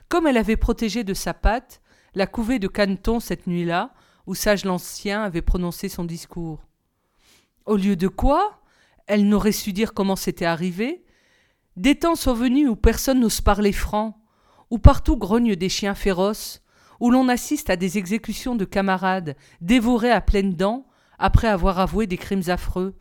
Comme 0.08 0.26
elle 0.26 0.36
avait 0.36 0.56
protégé 0.56 1.04
de 1.04 1.14
sa 1.14 1.34
patte 1.34 1.80
la 2.14 2.26
couvée 2.26 2.58
de 2.58 2.68
Caneton 2.68 3.20
cette 3.20 3.46
nuit-là, 3.46 3.92
où 4.26 4.34
Sage 4.34 4.64
l'Ancien 4.64 5.22
avait 5.22 5.42
prononcé 5.42 5.88
son 5.88 6.04
discours. 6.04 6.62
Au 7.66 7.76
lieu 7.76 7.96
de 7.96 8.08
quoi 8.08 8.62
Elle 9.06 9.28
n'aurait 9.28 9.52
su 9.52 9.72
dire 9.72 9.94
comment 9.94 10.16
c'était 10.16 10.44
arrivé 10.44 11.04
Des 11.76 11.96
temps 11.96 12.14
sont 12.14 12.34
venus 12.34 12.68
où 12.68 12.76
personne 12.76 13.20
n'ose 13.20 13.40
parler 13.40 13.72
franc, 13.72 14.20
où 14.70 14.78
partout 14.78 15.16
grognent 15.16 15.56
des 15.56 15.68
chiens 15.68 15.94
féroces, 15.94 16.62
où 17.00 17.10
l'on 17.10 17.28
assiste 17.28 17.70
à 17.70 17.76
des 17.76 17.98
exécutions 17.98 18.54
de 18.54 18.64
camarades 18.64 19.36
dévorés 19.60 20.12
à 20.12 20.20
pleines 20.20 20.54
dents 20.54 20.86
après 21.18 21.48
avoir 21.48 21.78
avoué 21.78 22.06
des 22.06 22.16
crimes 22.16 22.48
affreux. 22.48 22.94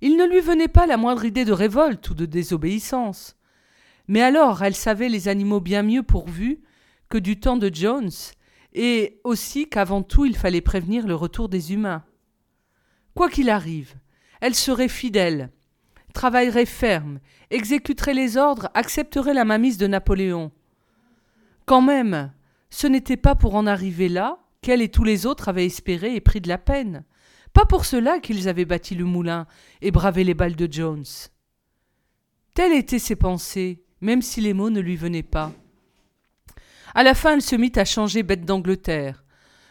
Il 0.00 0.16
ne 0.16 0.26
lui 0.26 0.40
venait 0.40 0.68
pas 0.68 0.86
la 0.86 0.96
moindre 0.96 1.24
idée 1.24 1.44
de 1.44 1.52
révolte 1.52 2.10
ou 2.10 2.14
de 2.14 2.26
désobéissance. 2.26 3.36
Mais 4.08 4.22
alors 4.22 4.62
elle 4.62 4.74
savait 4.74 5.08
les 5.08 5.28
animaux 5.28 5.60
bien 5.60 5.82
mieux 5.82 6.02
pourvus 6.02 6.60
que 7.08 7.18
du 7.18 7.38
temps 7.38 7.56
de 7.56 7.70
Jones, 7.72 8.10
et 8.72 9.20
aussi 9.24 9.68
qu'avant 9.68 10.02
tout 10.02 10.24
il 10.24 10.36
fallait 10.36 10.60
prévenir 10.60 11.06
le 11.06 11.14
retour 11.14 11.48
des 11.48 11.72
humains. 11.72 12.04
Quoi 13.14 13.30
qu'il 13.30 13.48
arrive, 13.48 13.94
elle 14.40 14.54
serait 14.54 14.88
fidèle, 14.88 15.50
travaillerait 16.12 16.66
ferme, 16.66 17.20
exécuterait 17.50 18.14
les 18.14 18.36
ordres, 18.36 18.68
accepterait 18.74 19.34
la 19.34 19.44
mamise 19.44 19.78
de 19.78 19.86
Napoléon. 19.86 20.52
Quand 21.64 21.80
même, 21.80 22.32
ce 22.70 22.86
n'était 22.86 23.16
pas 23.16 23.34
pour 23.34 23.54
en 23.54 23.66
arriver 23.66 24.08
là 24.08 24.38
qu'elle 24.60 24.82
et 24.82 24.90
tous 24.90 25.04
les 25.04 25.26
autres 25.26 25.48
avaient 25.48 25.66
espéré 25.66 26.14
et 26.14 26.20
pris 26.20 26.40
de 26.40 26.48
la 26.48 26.58
peine. 26.58 27.04
Pas 27.56 27.64
pour 27.64 27.86
cela 27.86 28.18
qu'ils 28.18 28.50
avaient 28.50 28.66
bâti 28.66 28.94
le 28.94 29.06
moulin 29.06 29.46
et 29.80 29.90
bravé 29.90 30.24
les 30.24 30.34
balles 30.34 30.56
de 30.56 30.70
Jones. 30.70 31.06
Telles 32.52 32.74
étaient 32.74 32.98
ses 32.98 33.16
pensées, 33.16 33.82
même 34.02 34.20
si 34.20 34.42
les 34.42 34.52
mots 34.52 34.68
ne 34.68 34.78
lui 34.78 34.94
venaient 34.94 35.22
pas. 35.22 35.52
À 36.94 37.02
la 37.02 37.14
fin, 37.14 37.32
elle 37.32 37.40
se 37.40 37.56
mit 37.56 37.72
à 37.76 37.86
changer 37.86 38.22
bête 38.22 38.44
d'Angleterre, 38.44 39.24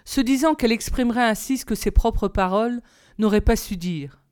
se 0.03 0.19
disant 0.19 0.55
qu'elle 0.55 0.71
exprimerait 0.71 1.25
ainsi 1.29 1.59
ce 1.59 1.65
que 1.65 1.75
ses 1.75 1.91
propres 1.91 2.27
paroles 2.27 2.81
n'auraient 3.19 3.39
pas 3.39 3.55
su 3.55 3.77
dire. 3.77 4.23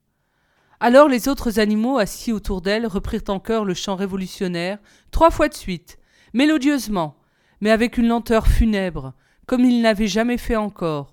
Alors 0.79 1.07
les 1.07 1.27
autres 1.27 1.59
animaux 1.59 1.99
assis 1.99 2.31
autour 2.31 2.59
d'elle 2.59 2.87
reprirent 2.87 3.21
en 3.27 3.39
chœur 3.39 3.65
le 3.65 3.75
chant 3.75 3.95
révolutionnaire, 3.95 4.79
trois 5.11 5.29
fois 5.29 5.47
de 5.47 5.53
suite, 5.53 5.99
mélodieusement, 6.33 7.17
mais 7.61 7.69
avec 7.69 7.99
une 7.99 8.07
lenteur 8.07 8.47
funèbre, 8.47 9.13
comme 9.45 9.63
il 9.63 9.83
n'avait 9.83 10.07
jamais 10.07 10.39
fait 10.39 10.55
encore. 10.55 11.12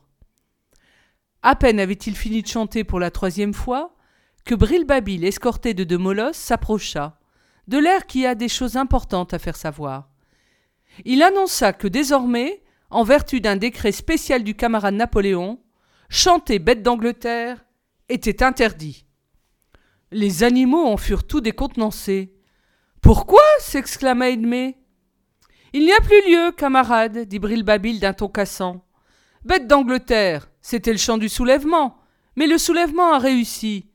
À 1.42 1.56
peine 1.56 1.80
avait-il 1.80 2.16
fini 2.16 2.42
de 2.42 2.48
chanter 2.48 2.84
pour 2.84 3.00
la 3.00 3.10
troisième 3.10 3.54
fois, 3.54 3.96
que 4.44 4.54
Brilbabil, 4.54 5.24
escorté 5.24 5.74
de 5.74 5.84
deux 5.84 5.98
molosses, 5.98 6.36
s'approcha, 6.36 7.18
de 7.68 7.78
l'air 7.78 8.06
qui 8.06 8.26
a 8.26 8.34
des 8.34 8.48
choses 8.48 8.76
importantes 8.76 9.32
à 9.32 9.38
faire 9.38 9.56
savoir. 9.56 10.08
Il 11.04 11.22
annonça 11.22 11.72
que 11.72 11.88
désormais, 11.88 12.62
en 12.90 13.04
vertu 13.04 13.40
d'un 13.40 13.56
décret 13.56 13.92
spécial 13.92 14.44
du 14.44 14.54
camarade 14.54 14.94
Napoléon, 14.94 15.60
chanter 16.08 16.58
bête 16.58 16.82
d'Angleterre 16.82 17.64
était 18.08 18.42
interdit. 18.42 19.06
Les 20.10 20.42
animaux 20.42 20.86
en 20.86 20.96
furent 20.96 21.26
tout 21.26 21.40
décontenancés. 21.40 22.34
Pourquoi? 23.00 23.42
s'exclama 23.60 24.30
Edmé. 24.30 24.76
Il 25.72 25.84
n'y 25.84 25.92
a 25.92 26.00
plus 26.00 26.28
lieu, 26.28 26.50
camarade, 26.50 27.18
dit 27.20 27.38
Brilbabil 27.38 28.00
d'un 28.00 28.12
ton 28.12 28.28
cassant. 28.28 28.84
Bête 29.44 29.66
d'Angleterre, 29.66 30.50
c'était 30.60 30.92
le 30.92 30.98
chant 30.98 31.16
du 31.16 31.28
soulèvement. 31.28 31.96
Mais 32.36 32.46
le 32.46 32.58
soulèvement 32.58 33.12
a 33.12 33.18
réussi. 33.18 33.86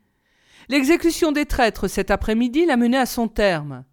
L'exécution 0.70 1.32
des 1.32 1.46
traîtres 1.46 1.88
cet 1.88 2.12
après-midi 2.12 2.66
l'a 2.66 2.78
mené 2.78 2.98
à 2.98 3.06
son 3.06 3.28
terme. 3.28 3.86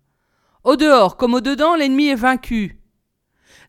Au 0.65 0.77
dehors 0.77 1.17
comme 1.17 1.35
au 1.35 1.41
dedans, 1.41 1.77
l'ennemi 1.77 2.09
est 2.09 2.15
vaincu. 2.15 2.79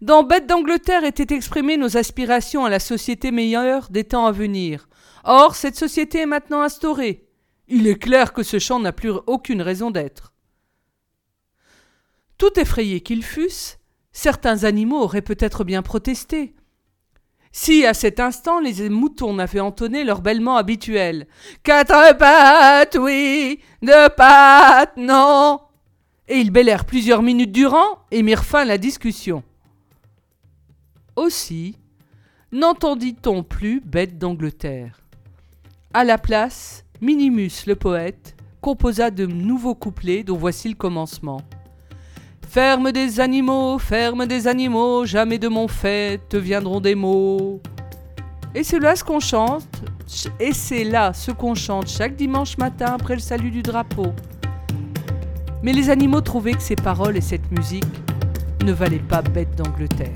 Dans 0.02 0.24
Bête 0.24 0.48
d'Angleterre 0.48 1.04
étaient 1.04 1.36
exprimées 1.36 1.78
nos 1.78 1.98
aspirations 1.98 2.66
à 2.66 2.70
la 2.70 2.80
société 2.80 3.32
meilleure 3.32 3.90
des 3.90 4.04
temps 4.04 4.26
à 4.26 4.32
venir. 4.32 4.88
Or, 5.24 5.56
cette 5.56 5.78
société 5.78 6.20
est 6.20 6.26
maintenant 6.26 6.62
instaurée. 6.62 7.28
Il 7.68 7.88
est 7.88 8.02
clair 8.02 8.34
que 8.34 8.44
ce 8.44 8.60
chant 8.60 8.80
n'a 8.80 8.92
plus 8.92 9.12
aucune 9.28 9.62
raison 9.62 9.92
d'être. 9.92 10.34
Tout 12.38 12.60
effrayés 12.60 13.02
qu'ils 13.02 13.24
fussent, 13.24 13.78
certains 14.12 14.64
animaux 14.64 15.02
auraient 15.02 15.22
peut-être 15.22 15.64
bien 15.64 15.82
protesté. 15.82 16.56
Si, 17.56 17.86
à 17.86 17.94
cet 17.94 18.20
instant, 18.20 18.60
les 18.60 18.90
moutons 18.90 19.36
n'avaient 19.36 19.60
entonné 19.60 20.04
leur 20.04 20.22
bêlement 20.22 20.58
habituel. 20.58 21.28
Quatre 21.62 22.18
pattes, 22.18 22.98
oui, 23.00 23.60
deux 23.84 24.10
pattes, 24.18 24.98
non. 24.98 25.60
Et 26.28 26.40
ils 26.40 26.50
bêlèrent 26.50 26.84
plusieurs 26.84 27.22
minutes 27.22 27.52
durant 27.52 28.00
et 28.10 28.24
mirent 28.24 28.44
fin 28.44 28.62
à 28.62 28.66
la 28.66 28.80
discussion. 28.80 29.44
Aussi, 31.16 31.78
n'entendit-on 32.52 33.44
plus 33.44 33.82
bête 33.82 34.18
d'Angleterre. 34.18 35.00
À 35.94 36.04
la 36.04 36.18
place, 36.18 36.84
Minimus 37.02 37.68
le 37.68 37.76
poète 37.76 38.36
composa 38.62 39.12
de 39.12 39.28
nouveaux 39.28 39.76
couplets 39.76 40.24
dont 40.24 40.38
voici 40.38 40.70
le 40.70 40.76
commencement. 40.76 41.42
Ferme 42.54 42.92
des 42.92 43.20
animaux, 43.20 43.80
ferme 43.80 44.28
des 44.28 44.48
animaux, 44.48 45.08
jamais 45.08 45.40
de 45.40 45.48
mon 45.48 45.68
fait 45.68 46.22
te 46.30 46.38
viendront 46.38 46.80
des 46.80 46.94
mots. 46.94 47.60
Et 48.54 48.64
c'est 48.64 48.78
là 48.78 48.96
ce 48.96 49.04
qu'on 49.04 49.20
chante, 49.20 49.66
et 50.40 50.54
c'est 50.54 50.84
là 50.84 51.14
ce 51.14 51.32
qu'on 51.32 51.56
chante 51.56 51.88
chaque 51.88 52.16
dimanche 52.16 52.60
matin 52.60 52.94
après 52.94 53.16
le 53.16 53.22
salut 53.22 53.50
du 53.50 53.64
drapeau. 53.64 54.14
Mais 55.64 55.74
les 55.74 55.90
animaux 55.90 56.22
trouvaient 56.22 56.54
que 56.54 56.62
ces 56.62 56.76
paroles 56.76 57.18
et 57.18 57.22
cette 57.22 57.50
musique 57.50 57.86
ne 58.64 58.72
valaient 58.72 59.00
pas 59.00 59.24
bête 59.24 59.56
d'Angleterre. 59.56 60.14